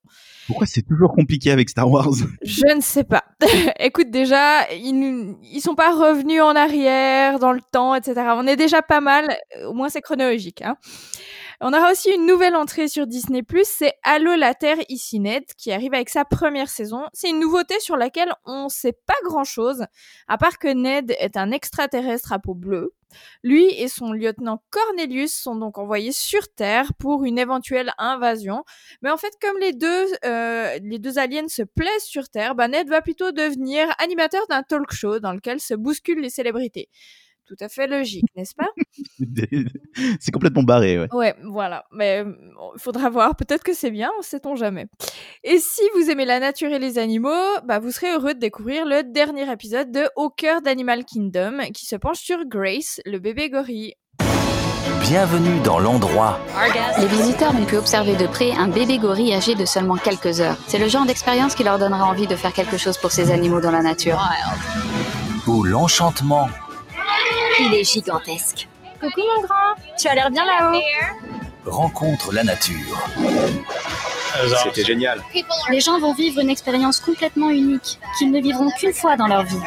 Pourquoi 0.47 0.65
c'est 0.65 0.81
toujours 0.81 1.13
compliqué 1.13 1.51
avec 1.51 1.69
Star 1.69 1.91
Wars? 1.91 2.09
Je 2.41 2.75
ne 2.75 2.81
sais 2.81 3.03
pas. 3.03 3.23
Écoute, 3.79 4.09
déjà, 4.09 4.71
ils, 4.71 5.35
ils 5.43 5.61
sont 5.61 5.75
pas 5.75 5.93
revenus 5.93 6.41
en 6.41 6.55
arrière 6.55 7.37
dans 7.37 7.51
le 7.51 7.61
temps, 7.71 7.93
etc. 7.93 8.15
On 8.35 8.47
est 8.47 8.55
déjà 8.55 8.81
pas 8.81 9.01
mal. 9.01 9.27
Au 9.67 9.73
moins, 9.73 9.89
c'est 9.89 10.01
chronologique. 10.01 10.61
Hein. 10.61 10.77
On 11.59 11.73
aura 11.73 11.91
aussi 11.91 12.11
une 12.11 12.27
nouvelle 12.27 12.55
entrée 12.55 12.87
sur 12.87 13.07
Disney+, 13.07 13.41
c'est 13.63 13.93
Allô 14.03 14.35
la 14.35 14.53
Terre, 14.53 14.77
ici 14.89 15.19
Ned, 15.19 15.43
qui 15.57 15.71
arrive 15.71 15.95
avec 15.95 16.07
sa 16.09 16.23
première 16.23 16.69
saison. 16.69 17.07
C'est 17.13 17.31
une 17.31 17.39
nouveauté 17.39 17.79
sur 17.79 17.97
laquelle 17.97 18.31
on 18.45 18.69
sait 18.69 18.95
pas 19.07 19.15
grand-chose, 19.23 19.83
à 20.27 20.37
part 20.37 20.59
que 20.59 20.67
Ned 20.67 21.15
est 21.17 21.35
un 21.35 21.49
extraterrestre 21.49 22.31
à 22.31 22.37
peau 22.37 22.53
bleue. 22.53 22.93
Lui 23.41 23.65
et 23.71 23.87
son 23.87 24.11
lieutenant 24.11 24.61
Cornelius 24.69 25.33
sont 25.33 25.55
donc 25.55 25.79
envoyés 25.79 26.11
sur 26.11 26.47
Terre 26.53 26.93
pour 26.99 27.23
une 27.23 27.39
éventuelle 27.39 27.91
invasion. 27.97 28.63
Mais 29.01 29.09
en 29.09 29.17
fait, 29.17 29.33
comme 29.41 29.57
les 29.57 29.73
deux, 29.73 30.05
euh, 30.25 30.77
aliens 31.15 31.47
se 31.47 31.63
plaisent 31.63 32.03
sur 32.03 32.29
Terre, 32.29 32.53
bah 32.53 32.67
Ned 32.67 32.87
va 32.87 33.01
plutôt 33.01 33.31
devenir 33.31 33.87
animateur 33.97 34.45
d'un 34.47 34.61
talk 34.61 34.91
show 34.91 35.19
dans 35.19 35.33
lequel 35.33 35.59
se 35.59 35.73
bousculent 35.73 36.21
les 36.21 36.29
célébrités. 36.29 36.89
Tout 37.47 37.55
à 37.61 37.69
fait 37.69 37.87
logique, 37.87 38.25
n'est-ce 38.35 38.53
pas? 38.53 38.67
C'est 40.19 40.31
complètement 40.31 40.63
barré, 40.63 40.99
ouais. 40.99 41.07
Ouais, 41.13 41.33
voilà. 41.45 41.85
Mais 41.93 42.25
il 42.25 42.79
faudra 42.79 43.09
voir. 43.09 43.37
Peut-être 43.37 43.63
que 43.63 43.73
c'est 43.73 43.89
bien, 43.89 44.11
sait-on 44.19 44.55
jamais. 44.55 44.87
Et 45.45 45.57
si 45.57 45.81
vous 45.95 46.09
aimez 46.09 46.25
la 46.25 46.41
nature 46.41 46.71
et 46.73 46.79
les 46.79 46.97
animaux, 46.97 47.29
bah 47.63 47.79
vous 47.79 47.91
serez 47.91 48.11
heureux 48.11 48.33
de 48.33 48.39
découvrir 48.39 48.85
le 48.85 49.03
dernier 49.03 49.49
épisode 49.49 49.91
de 49.91 50.09
Au 50.17 50.29
cœur 50.29 50.61
d'Animal 50.61 51.05
Kingdom, 51.05 51.59
qui 51.73 51.85
se 51.85 51.95
penche 51.95 52.19
sur 52.19 52.43
Grace, 52.45 52.99
le 53.05 53.19
bébé 53.19 53.49
gorille. 53.49 53.93
Bienvenue 55.01 55.61
dans 55.63 55.79
l'endroit. 55.79 56.39
Les 56.99 57.07
visiteurs 57.07 57.55
ont 57.55 57.63
pu 57.63 57.77
observer 57.77 58.17
de 58.17 58.27
près 58.27 58.51
un 58.51 58.67
bébé 58.67 58.97
gorille 58.97 59.33
âgé 59.33 59.55
de 59.55 59.63
seulement 59.63 59.95
quelques 59.95 60.41
heures. 60.41 60.57
C'est 60.67 60.79
le 60.79 60.89
genre 60.89 61.05
d'expérience 61.05 61.55
qui 61.55 61.63
leur 61.63 61.79
donnera 61.79 62.05
envie 62.07 62.27
de 62.27 62.35
faire 62.35 62.51
quelque 62.51 62.77
chose 62.77 62.97
pour 62.97 63.11
ces 63.11 63.31
animaux 63.31 63.61
dans 63.61 63.71
la 63.71 63.81
nature. 63.81 64.19
Où 65.47 65.63
l'enchantement 65.63 66.49
Il 67.59 67.73
est 67.73 67.83
gigantesque. 67.83 68.67
Coucou 68.99 69.21
mon 69.35 69.41
grand, 69.41 69.75
tu 69.97 70.07
as 70.07 70.15
l'air 70.15 70.29
bien 70.29 70.45
là-haut. 70.45 70.79
rencontre 71.65 72.31
la 72.33 72.43
nature. 72.43 73.07
C'était 74.63 74.83
génial. 74.83 75.21
Les 75.69 75.79
gens 75.79 75.99
vont 75.99 76.13
vivre 76.13 76.39
une 76.39 76.49
expérience 76.49 76.99
complètement 76.99 77.49
unique, 77.49 77.99
qu'ils 78.17 78.31
ne 78.31 78.39
vivront 78.41 78.69
qu'une 78.71 78.93
fois 78.93 79.15
dans 79.17 79.27
leur 79.27 79.43
vie. 79.43 79.57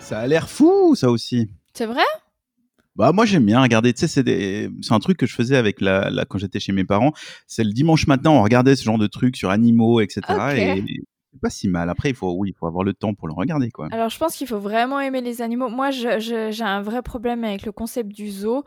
Ça 0.00 0.18
a 0.20 0.26
l'air 0.26 0.48
fou, 0.48 0.94
ça 0.94 1.10
aussi. 1.10 1.48
C'est 1.72 1.86
vrai? 1.86 2.04
Bah 2.96 3.12
moi 3.12 3.24
j'aime 3.26 3.44
bien 3.44 3.60
regarder, 3.60 3.92
tu 3.92 4.00
sais 4.00 4.08
c'est 4.08 4.22
des... 4.22 4.70
c'est 4.80 4.92
un 4.94 5.00
truc 5.00 5.16
que 5.16 5.26
je 5.26 5.34
faisais 5.34 5.56
avec 5.56 5.80
la, 5.80 6.10
la... 6.10 6.24
quand 6.24 6.38
j'étais 6.38 6.60
chez 6.60 6.72
mes 6.72 6.84
parents, 6.84 7.12
c'est 7.46 7.64
le 7.64 7.72
dimanche 7.72 8.06
matin 8.06 8.30
on 8.30 8.42
regardait 8.42 8.76
ce 8.76 8.84
genre 8.84 8.98
de 8.98 9.06
trucs 9.08 9.36
sur 9.36 9.50
animaux 9.50 10.00
etc 10.00 10.20
et 10.56 10.84
c'est 11.32 11.40
pas 11.40 11.50
si 11.50 11.66
mal. 11.68 11.90
Après 11.90 12.10
il 12.10 12.14
faut 12.14 12.32
oui 12.38 12.50
il 12.50 12.54
faut 12.56 12.68
avoir 12.68 12.84
le 12.84 12.92
temps 12.94 13.12
pour 13.14 13.26
le 13.26 13.34
regarder 13.34 13.70
quoi. 13.70 13.88
Alors, 13.90 14.08
je 14.10 14.18
pense 14.18 14.36
qu'il 14.36 14.46
faut 14.46 14.60
vraiment 14.60 15.00
aimer 15.00 15.20
les 15.20 15.42
animaux. 15.42 15.68
Moi, 15.68 15.90
je- 15.90 16.20
je- 16.20 16.50
j'ai 16.52 16.62
un 16.64 16.80
vrai 16.82 17.02
problème 17.02 17.42
avec 17.42 17.66
le 17.66 17.72
concept 17.72 18.10
du 18.12 18.30
zoo. 18.30 18.62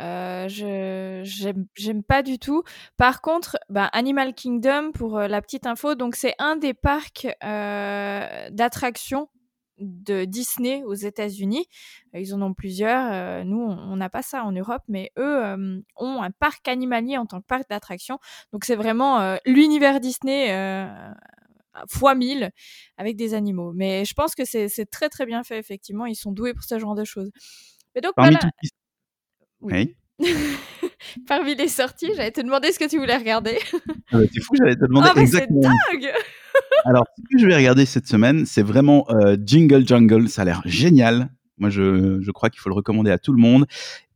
Euh, 0.00 0.48
je 0.48 1.20
j'aime 1.24 1.66
j'aime 1.74 2.02
pas 2.02 2.22
du 2.22 2.38
tout. 2.38 2.62
Par 2.96 3.20
contre, 3.22 3.58
bah, 3.70 3.88
Animal 3.92 4.34
Kingdom, 4.34 4.90
pour 4.92 5.18
euh, 5.18 5.28
la 5.28 5.40
petite 5.42 5.66
info, 5.66 5.94
donc 5.94 6.14
c'est 6.16 6.34
un 6.38 6.56
des 6.56 6.74
parcs 6.74 7.26
euh, 7.44 8.48
d'attractions 8.50 9.28
de 9.82 10.24
Disney 10.24 10.82
aux 10.84 10.94
États-Unis. 10.94 11.66
Euh, 12.14 12.20
Ils 12.20 12.34
en 12.34 12.42
ont 12.42 12.54
plusieurs. 12.54 13.12
euh, 13.12 13.44
nous, 13.44 13.60
on 13.60 13.96
n'a 13.96 14.08
pas 14.08 14.22
ça 14.22 14.44
en 14.44 14.52
Europe, 14.52 14.82
mais 14.88 15.12
eux 15.18 15.44
euh, 15.44 15.80
ont 15.96 16.22
un 16.22 16.30
parc 16.30 16.68
animalier 16.68 17.16
en 17.18 17.26
tant 17.26 17.40
que 17.40 17.46
parc 17.46 17.68
d'attractions. 17.68 18.18
Donc 18.52 18.64
c'est 18.64 18.76
vraiment 18.76 19.20
euh, 19.20 19.36
l'univers 19.46 20.00
Disney 20.00 20.52
euh, 20.52 20.86
fois 21.88 22.14
1000 22.14 22.50
avec 22.96 23.16
des 23.16 23.34
animaux. 23.34 23.72
Mais 23.74 24.04
je 24.04 24.14
pense 24.14 24.34
que 24.34 24.44
c'est 24.44 24.68
très 24.90 25.08
très 25.08 25.26
bien 25.26 25.42
fait, 25.42 25.58
effectivement. 25.58 26.06
Ils 26.06 26.16
sont 26.16 26.32
doués 26.32 26.54
pour 26.54 26.64
ce 26.64 26.78
genre 26.78 26.94
de 26.94 27.04
choses. 27.04 27.30
Mais 27.94 28.00
donc 28.00 28.14
Parmi 28.14 28.36
voilà, 28.36 28.50
Oui. 29.60 29.96
parmi 31.26 31.54
les 31.54 31.68
sorties, 31.68 32.10
j'allais 32.16 32.30
te 32.30 32.40
demander 32.40 32.72
ce 32.72 32.78
que 32.78 32.88
tu 32.88 32.98
voulais 32.98 33.16
regarder. 33.16 33.58
Ah 34.12 34.18
bah, 34.18 34.24
c'est 34.32 34.42
fou 34.42 34.54
j'allais 34.56 34.76
te 34.76 34.86
demander 34.86 35.08
Ah, 35.10 35.12
c'est 35.16 35.22
exactement. 35.22 35.70
Alors, 36.84 37.04
ce 37.16 37.22
que 37.22 37.40
je 37.40 37.46
vais 37.46 37.56
regarder 37.56 37.86
cette 37.86 38.06
semaine, 38.06 38.44
c'est 38.46 38.62
vraiment 38.62 39.06
euh, 39.10 39.36
Jingle 39.42 39.86
Jungle. 39.86 40.28
Ça 40.28 40.42
a 40.42 40.44
l'air 40.44 40.62
génial. 40.64 41.30
Moi, 41.58 41.70
je, 41.70 42.20
je 42.20 42.30
crois 42.30 42.50
qu'il 42.50 42.60
faut 42.60 42.68
le 42.68 42.74
recommander 42.74 43.10
à 43.10 43.18
tout 43.18 43.32
le 43.32 43.38
monde. 43.38 43.66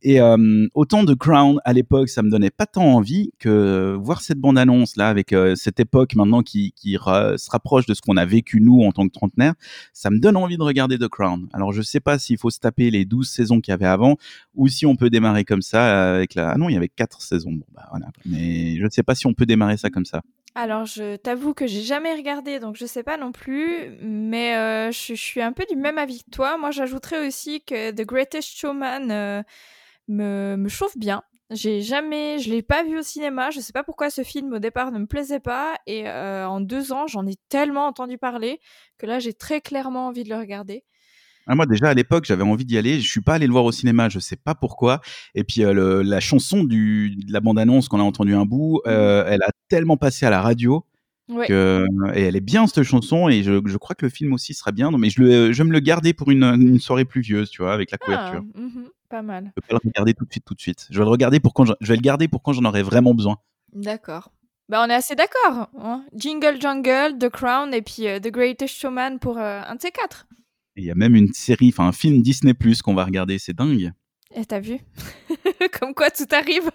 Et 0.03 0.21
euh, 0.21 0.67
autant 0.73 1.03
de 1.03 1.13
Crown 1.13 1.59
à 1.65 1.73
l'époque, 1.73 2.09
ça 2.09 2.21
me 2.21 2.29
donnait 2.29 2.51
pas 2.51 2.65
tant 2.65 2.83
envie 2.83 3.31
que 3.39 3.97
voir 3.99 4.21
cette 4.21 4.39
bande-annonce 4.39 4.95
là 4.95 5.09
avec 5.09 5.33
euh, 5.33 5.55
cette 5.55 5.79
époque 5.79 6.15
maintenant 6.15 6.43
qui, 6.43 6.71
qui 6.75 6.93
se 6.93 7.49
rapproche 7.49 7.87
de 7.87 7.93
ce 7.93 8.01
qu'on 8.01 8.15
a 8.15 8.25
vécu 8.25 8.61
nous 8.61 8.83
en 8.83 8.91
tant 8.91 9.07
que 9.07 9.13
trentenaire, 9.13 9.53
ça 9.93 10.09
me 10.09 10.19
donne 10.19 10.37
envie 10.37 10.57
de 10.57 10.63
regarder 10.63 10.99
The 10.99 11.07
Crown. 11.07 11.47
Alors, 11.51 11.73
je 11.73 11.81
sais 11.81 11.99
pas 11.99 12.19
s'il 12.19 12.37
faut 12.37 12.51
se 12.51 12.59
taper 12.59 12.91
les 12.91 13.05
12 13.05 13.27
saisons 13.27 13.59
qu'il 13.59 13.71
y 13.71 13.73
avait 13.73 13.85
avant 13.85 14.17
ou 14.55 14.67
si 14.67 14.85
on 14.85 14.95
peut 14.95 15.09
démarrer 15.09 15.45
comme 15.45 15.61
ça 15.61 16.13
avec 16.13 16.35
la. 16.35 16.51
Ah 16.51 16.57
non, 16.57 16.69
il 16.69 16.73
y 16.73 16.77
avait 16.77 16.89
quatre 16.89 17.21
saisons. 17.21 17.51
Bon, 17.51 17.65
bah 17.73 17.87
voilà. 17.89 18.07
Mais 18.25 18.77
je 18.77 18.87
sais 18.89 19.03
pas 19.03 19.15
si 19.15 19.25
on 19.25 19.33
peut 19.33 19.45
démarrer 19.45 19.77
ça 19.77 19.89
comme 19.89 20.05
ça. 20.05 20.21
Alors, 20.59 20.85
je 20.85 21.17
t'avoue 21.17 21.53
que 21.53 21.67
j'ai 21.67 21.83
jamais 21.83 22.15
regardé, 22.15 22.59
donc 22.59 22.77
je 22.77 22.87
sais 22.87 23.03
pas 23.03 23.15
non 23.17 23.31
plus, 23.31 23.95
mais 24.01 24.55
euh, 24.55 24.91
je, 24.91 25.13
suis 25.13 25.39
un 25.39 25.53
peu 25.53 25.63
du 25.69 25.75
même 25.75 25.99
avis 25.99 26.23
que 26.23 26.31
toi. 26.31 26.57
Moi, 26.57 26.71
j'ajouterais 26.71 27.27
aussi 27.27 27.61
que 27.63 27.91
The 27.91 28.01
Greatest 28.01 28.57
Showman 28.57 29.11
euh, 29.11 29.43
me, 30.07 30.55
me 30.57 30.67
chauffe 30.67 30.97
bien. 30.97 31.21
J'ai 31.51 31.81
jamais, 31.83 32.39
je 32.39 32.49
l'ai 32.49 32.63
pas 32.63 32.83
vu 32.83 32.97
au 32.97 33.03
cinéma. 33.03 33.51
Je 33.51 33.59
sais 33.59 33.71
pas 33.71 33.83
pourquoi 33.83 34.09
ce 34.09 34.23
film 34.23 34.51
au 34.51 34.57
départ 34.57 34.91
ne 34.91 34.97
me 34.97 35.05
plaisait 35.05 35.39
pas, 35.39 35.75
et 35.85 36.09
euh, 36.09 36.47
en 36.47 36.59
deux 36.59 36.91
ans, 36.91 37.05
j'en 37.05 37.27
ai 37.27 37.35
tellement 37.49 37.85
entendu 37.85 38.17
parler 38.17 38.59
que 38.97 39.05
là, 39.05 39.19
j'ai 39.19 39.33
très 39.33 39.61
clairement 39.61 40.07
envie 40.07 40.23
de 40.23 40.29
le 40.29 40.37
regarder. 40.37 40.83
Ah, 41.47 41.55
moi 41.55 41.65
déjà 41.65 41.89
à 41.89 41.93
l'époque 41.93 42.25
j'avais 42.25 42.43
envie 42.43 42.65
d'y 42.65 42.77
aller, 42.77 42.99
je 42.99 43.07
suis 43.09 43.21
pas 43.21 43.35
allé 43.35 43.47
le 43.47 43.51
voir 43.53 43.63
au 43.65 43.71
cinéma, 43.71 44.09
je 44.09 44.19
sais 44.19 44.35
pas 44.35 44.53
pourquoi. 44.55 45.01
Et 45.35 45.43
puis 45.43 45.63
euh, 45.63 45.73
le- 45.73 46.01
la 46.01 46.19
chanson 46.19 46.63
du, 46.63 47.15
de 47.15 47.31
la 47.31 47.39
bande 47.39 47.57
annonce 47.59 47.87
qu'on 47.87 47.99
a 47.99 48.03
entendu 48.03 48.33
un 48.35 48.45
bout, 48.45 48.81
euh, 48.87 49.23
elle 49.27 49.41
a 49.43 49.49
tellement 49.69 49.97
passé 49.97 50.25
à 50.25 50.29
la 50.29 50.41
radio 50.41 50.85
Ouais. 51.29 51.45
que 51.45 51.85
et 52.15 52.21
elle 52.21 52.37
est 52.37 52.39
bien 52.39 52.67
cette 52.67 52.83
chanson 52.83 53.27
et 53.27 53.43
je, 53.43 53.59
je 53.65 53.75
crois 53.77 53.95
que 53.97 54.05
le 54.05 54.09
film 54.09 54.31
aussi 54.31 54.53
sera 54.53 54.71
bien. 54.71 54.91
Non, 54.91 54.97
mais 54.97 55.09
je, 55.09 55.21
le, 55.21 55.51
je 55.51 55.61
vais 55.61 55.67
me 55.67 55.73
le 55.73 55.81
garder 55.81 56.13
pour 56.13 56.31
une, 56.31 56.43
une 56.43 56.79
soirée 56.79 57.03
pluvieuse, 57.03 57.49
tu 57.49 57.61
vois, 57.61 57.73
avec 57.73 57.91
la 57.91 57.97
couverture. 57.97 58.43
Ah, 58.55 58.59
mhm, 58.61 58.87
pas 59.09 59.21
mal. 59.21 59.51
Je 59.57 59.61
vais 59.61 59.67
pas 59.67 59.73
le 59.83 59.89
regarder 59.89 60.13
tout 60.13 60.23
de 60.23 60.31
suite, 60.31 60.45
tout 60.45 60.53
de 60.53 60.61
suite. 60.61 60.87
Je 60.89 60.97
vais 60.97 61.03
le 61.03 61.09
regarder 61.11 61.41
pour 61.41 61.53
quand 61.53 61.65
je, 61.65 61.73
je 61.81 61.87
vais 61.87 61.97
le 61.97 62.01
garder 62.01 62.29
pour 62.29 62.41
quand 62.41 62.53
j'en 62.53 62.63
aurai 62.63 62.81
vraiment 62.81 63.13
besoin. 63.13 63.39
D'accord. 63.73 64.31
Bah, 64.69 64.81
on 64.85 64.89
est 64.89 64.93
assez 64.93 65.15
d'accord. 65.15 65.67
hein. 65.81 66.05
Jingle 66.15 66.61
Jungle, 66.61 67.17
The 67.19 67.27
Crown 67.27 67.73
et 67.73 67.81
puis 67.81 68.07
euh, 68.07 68.19
The 68.21 68.31
Greatest 68.31 68.73
Showman 68.75 69.17
pour 69.19 69.37
euh, 69.37 69.61
un 69.67 69.75
de 69.75 69.81
ces 69.81 69.91
quatre. 69.91 70.27
Et 70.77 70.81
il 70.81 70.85
y 70.85 70.91
a 70.91 70.95
même 70.95 71.15
une 71.15 71.33
série, 71.33 71.69
enfin 71.69 71.87
un 71.87 71.91
film 71.91 72.21
Disney 72.21 72.53
Plus 72.53 72.83
qu'on 72.83 72.93
va 72.93 73.03
regarder, 73.03 73.39
c'est 73.39 73.55
dingue. 73.55 73.93
Et 74.35 74.45
t'as 74.45 74.59
vu? 74.59 74.77
Comme 75.79 75.95
quoi 75.95 76.11
tout 76.11 76.27
arrive. 76.31 76.69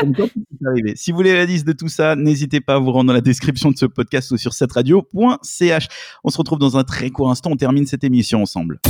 Comme 0.00 0.14
quoi, 0.14 0.26
tout 0.28 0.42
est 0.60 0.68
arrivé. 0.68 0.92
Si 0.96 1.12
vous 1.12 1.16
voulez 1.16 1.32
la 1.32 1.46
liste 1.46 1.66
de 1.66 1.72
tout 1.72 1.88
ça, 1.88 2.14
n'hésitez 2.14 2.60
pas 2.60 2.74
à 2.74 2.78
vous 2.78 2.92
rendre 2.92 3.06
dans 3.06 3.14
la 3.14 3.22
description 3.22 3.70
de 3.70 3.78
ce 3.78 3.86
podcast 3.86 4.30
ou 4.32 4.36
sur 4.36 4.52
cette 4.52 4.72
radio.ch. 4.72 5.88
On 6.24 6.28
se 6.28 6.36
retrouve 6.36 6.58
dans 6.58 6.76
un 6.76 6.84
très 6.84 7.08
court 7.08 7.30
instant. 7.30 7.50
On 7.50 7.56
termine 7.56 7.86
cette 7.86 8.04
émission 8.04 8.42
ensemble. 8.42 8.80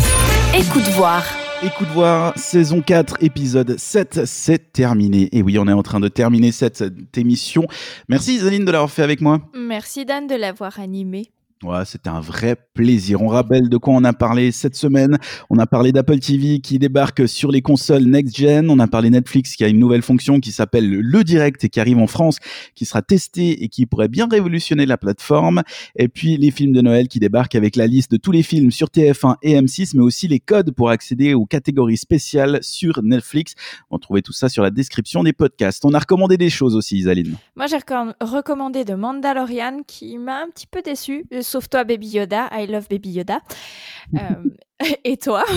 Écoute 0.58 0.88
voir. 0.94 1.24
Écoute 1.62 1.88
voir, 1.88 2.36
saison 2.36 2.82
4, 2.82 3.18
épisode 3.20 3.78
7, 3.78 4.24
c'est 4.24 4.72
terminé. 4.72 5.28
Et 5.30 5.42
oui, 5.42 5.56
on 5.58 5.68
est 5.68 5.72
en 5.72 5.84
train 5.84 6.00
de 6.00 6.08
terminer 6.08 6.50
cette 6.50 6.82
émission. 7.16 7.64
Merci 8.08 8.36
Isaline 8.36 8.64
de 8.64 8.72
l'avoir 8.72 8.90
fait 8.90 9.02
avec 9.02 9.20
moi. 9.20 9.40
Merci 9.54 10.04
Dan 10.04 10.26
de 10.26 10.34
l'avoir 10.34 10.80
animé. 10.80 11.30
Ouais, 11.64 11.84
c'était 11.84 12.08
un 12.08 12.20
vrai 12.20 12.56
plaisir. 12.72 13.20
On 13.20 13.26
rappelle 13.26 13.68
de 13.68 13.76
quoi 13.78 13.92
on 13.94 14.04
a 14.04 14.12
parlé 14.12 14.52
cette 14.52 14.76
semaine. 14.76 15.18
On 15.50 15.58
a 15.58 15.66
parlé 15.66 15.90
d'Apple 15.90 16.20
TV 16.20 16.60
qui 16.60 16.78
débarque 16.78 17.28
sur 17.28 17.50
les 17.50 17.62
consoles 17.62 18.04
next-gen. 18.04 18.70
On 18.70 18.78
a 18.78 18.86
parlé 18.86 19.10
Netflix 19.10 19.56
qui 19.56 19.64
a 19.64 19.68
une 19.68 19.80
nouvelle 19.80 20.02
fonction 20.02 20.38
qui 20.38 20.52
s'appelle 20.52 20.88
le 20.88 21.24
direct 21.24 21.64
et 21.64 21.68
qui 21.68 21.80
arrive 21.80 21.98
en 21.98 22.06
France, 22.06 22.38
qui 22.76 22.84
sera 22.84 23.02
testée 23.02 23.64
et 23.64 23.68
qui 23.68 23.86
pourrait 23.86 24.06
bien 24.06 24.28
révolutionner 24.30 24.86
la 24.86 24.96
plateforme. 24.96 25.62
Et 25.96 26.06
puis 26.06 26.36
les 26.36 26.52
films 26.52 26.72
de 26.72 26.80
Noël 26.80 27.08
qui 27.08 27.18
débarquent 27.18 27.56
avec 27.56 27.74
la 27.74 27.88
liste 27.88 28.12
de 28.12 28.18
tous 28.18 28.30
les 28.30 28.44
films 28.44 28.70
sur 28.70 28.86
TF1 28.88 29.34
et 29.42 29.60
M6, 29.60 29.96
mais 29.96 30.02
aussi 30.02 30.28
les 30.28 30.38
codes 30.38 30.70
pour 30.70 30.90
accéder 30.90 31.34
aux 31.34 31.46
catégories 31.46 31.96
spéciales 31.96 32.60
sur 32.62 33.02
Netflix. 33.02 33.54
On 33.90 33.98
trouvait 33.98 34.22
tout 34.22 34.32
ça 34.32 34.48
sur 34.48 34.62
la 34.62 34.70
description 34.70 35.24
des 35.24 35.32
podcasts. 35.32 35.84
On 35.84 35.92
a 35.92 35.98
recommandé 35.98 36.36
des 36.36 36.50
choses 36.50 36.76
aussi, 36.76 36.98
Isaline. 36.98 37.34
Moi, 37.56 37.66
j'ai 37.66 37.78
recom- 37.78 38.14
recommandé 38.20 38.84
de 38.84 38.94
Mandalorian 38.94 39.80
qui 39.88 40.18
m'a 40.18 40.42
un 40.42 40.48
petit 40.50 40.68
peu 40.68 40.82
déçu. 40.82 41.24
Euh, 41.48 41.58
Sauf 41.58 41.68
toi, 41.68 41.84
Baby 41.84 42.08
Yoda. 42.08 42.48
I 42.52 42.66
love 42.66 42.88
Baby 42.88 43.11
Yoda. 43.11 43.40
Euh, 44.14 44.20
et 45.04 45.16
toi? 45.16 45.44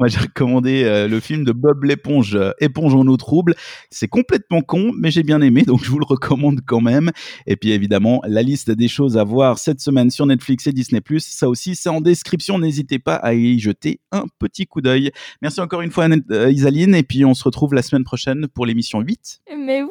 Moi, 0.00 0.08
j'ai 0.08 0.20
recommandé 0.20 0.84
euh, 0.84 1.08
le 1.08 1.20
film 1.20 1.44
de 1.44 1.52
Bob 1.52 1.84
l'éponge, 1.84 2.34
euh, 2.34 2.52
Éponge 2.58 2.94
en 2.94 3.06
eau 3.06 3.18
trouble. 3.18 3.54
C'est 3.90 4.08
complètement 4.08 4.62
con, 4.62 4.92
mais 4.98 5.10
j'ai 5.10 5.22
bien 5.22 5.42
aimé, 5.42 5.60
donc 5.64 5.84
je 5.84 5.90
vous 5.90 5.98
le 5.98 6.06
recommande 6.06 6.60
quand 6.66 6.80
même. 6.80 7.10
Et 7.46 7.54
puis 7.56 7.72
évidemment, 7.72 8.22
la 8.26 8.40
liste 8.40 8.70
des 8.70 8.88
choses 8.88 9.18
à 9.18 9.24
voir 9.24 9.58
cette 9.58 9.80
semaine 9.80 10.10
sur 10.10 10.24
Netflix 10.24 10.66
et 10.66 10.72
Disney+, 10.72 11.02
ça 11.18 11.50
aussi, 11.50 11.76
c'est 11.76 11.90
en 11.90 12.00
description. 12.00 12.58
N'hésitez 12.58 12.98
pas 12.98 13.16
à 13.16 13.34
y 13.34 13.58
jeter 13.58 14.00
un 14.10 14.24
petit 14.38 14.66
coup 14.66 14.80
d'œil. 14.80 15.10
Merci 15.42 15.60
encore 15.60 15.82
une 15.82 15.90
fois, 15.90 16.08
euh, 16.08 16.50
Isaline, 16.50 16.94
et 16.94 17.02
puis 17.02 17.26
on 17.26 17.34
se 17.34 17.44
retrouve 17.44 17.74
la 17.74 17.82
semaine 17.82 18.04
prochaine 18.04 18.48
pour 18.48 18.64
l'émission 18.64 19.00
8. 19.00 19.42
Mais 19.54 19.82
oui 19.82 19.90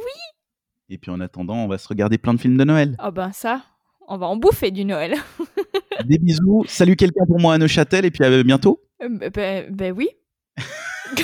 Et 0.89 0.97
puis 0.97 1.11
en 1.11 1.19
attendant, 1.19 1.57
on 1.57 1.67
va 1.67 1.77
se 1.77 1.87
regarder 1.87 2.17
plein 2.17 2.33
de 2.33 2.39
films 2.39 2.57
de 2.57 2.63
Noël. 2.63 2.97
Oh 3.05 3.11
ben 3.11 3.31
ça, 3.31 3.61
on 4.09 4.17
va 4.17 4.27
en 4.27 4.35
bouffer 4.35 4.71
du 4.71 4.83
Noël. 4.83 5.15
Des 6.05 6.17
bisous. 6.17 6.65
Salut 6.67 6.95
quelqu'un 6.95 7.25
pour 7.27 7.39
moi 7.39 7.53
à 7.53 7.57
Neuchâtel, 7.57 8.05
et 8.05 8.11
puis 8.11 8.25
à 8.25 8.43
bientôt. 8.43 8.81
Euh, 9.01 9.29
ben, 9.69 9.93
oui. 9.95 10.09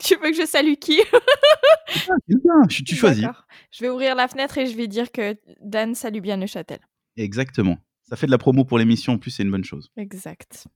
tu 0.00 0.16
veux 0.16 0.30
que 0.30 0.36
je 0.36 0.46
salue 0.46 0.74
qui? 0.74 0.96
Quelqu'un, 2.28 2.66
tu 2.68 2.84
tu 2.84 2.94
choisis. 2.96 3.26
Je 3.70 3.84
vais 3.84 3.88
ouvrir 3.90 4.14
la 4.14 4.28
fenêtre 4.28 4.58
et 4.58 4.66
je 4.66 4.76
vais 4.76 4.86
dire 4.86 5.10
que 5.12 5.36
Dan 5.62 5.94
salue 5.94 6.20
bien 6.20 6.36
Neuchâtel. 6.36 6.78
Exactement. 7.16 7.76
Ça 8.02 8.16
fait 8.16 8.26
de 8.26 8.32
la 8.32 8.38
promo 8.38 8.64
pour 8.64 8.78
l'émission, 8.78 9.14
en 9.14 9.18
plus, 9.18 9.30
c'est 9.30 9.42
une 9.42 9.50
bonne 9.50 9.64
chose. 9.64 9.90
Exact. 9.96 10.66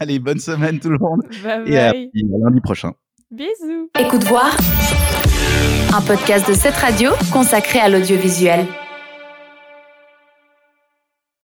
Allez, 0.00 0.18
bonne 0.18 0.40
semaine 0.40 0.80
tout 0.80 0.90
le 0.90 0.98
monde. 0.98 1.22
Bye 1.42 1.72
Et 1.72 1.78
à, 1.78 1.90
à 1.90 1.92
lundi 1.92 2.60
prochain. 2.60 2.92
Bisous. 3.30 3.90
Écoute 3.98 4.24
voir. 4.24 4.56
Un 5.94 6.02
podcast 6.02 6.48
de 6.48 6.54
cette 6.54 6.76
radio 6.76 7.10
consacré 7.32 7.78
à 7.78 7.88
l'audiovisuel. 7.88 8.66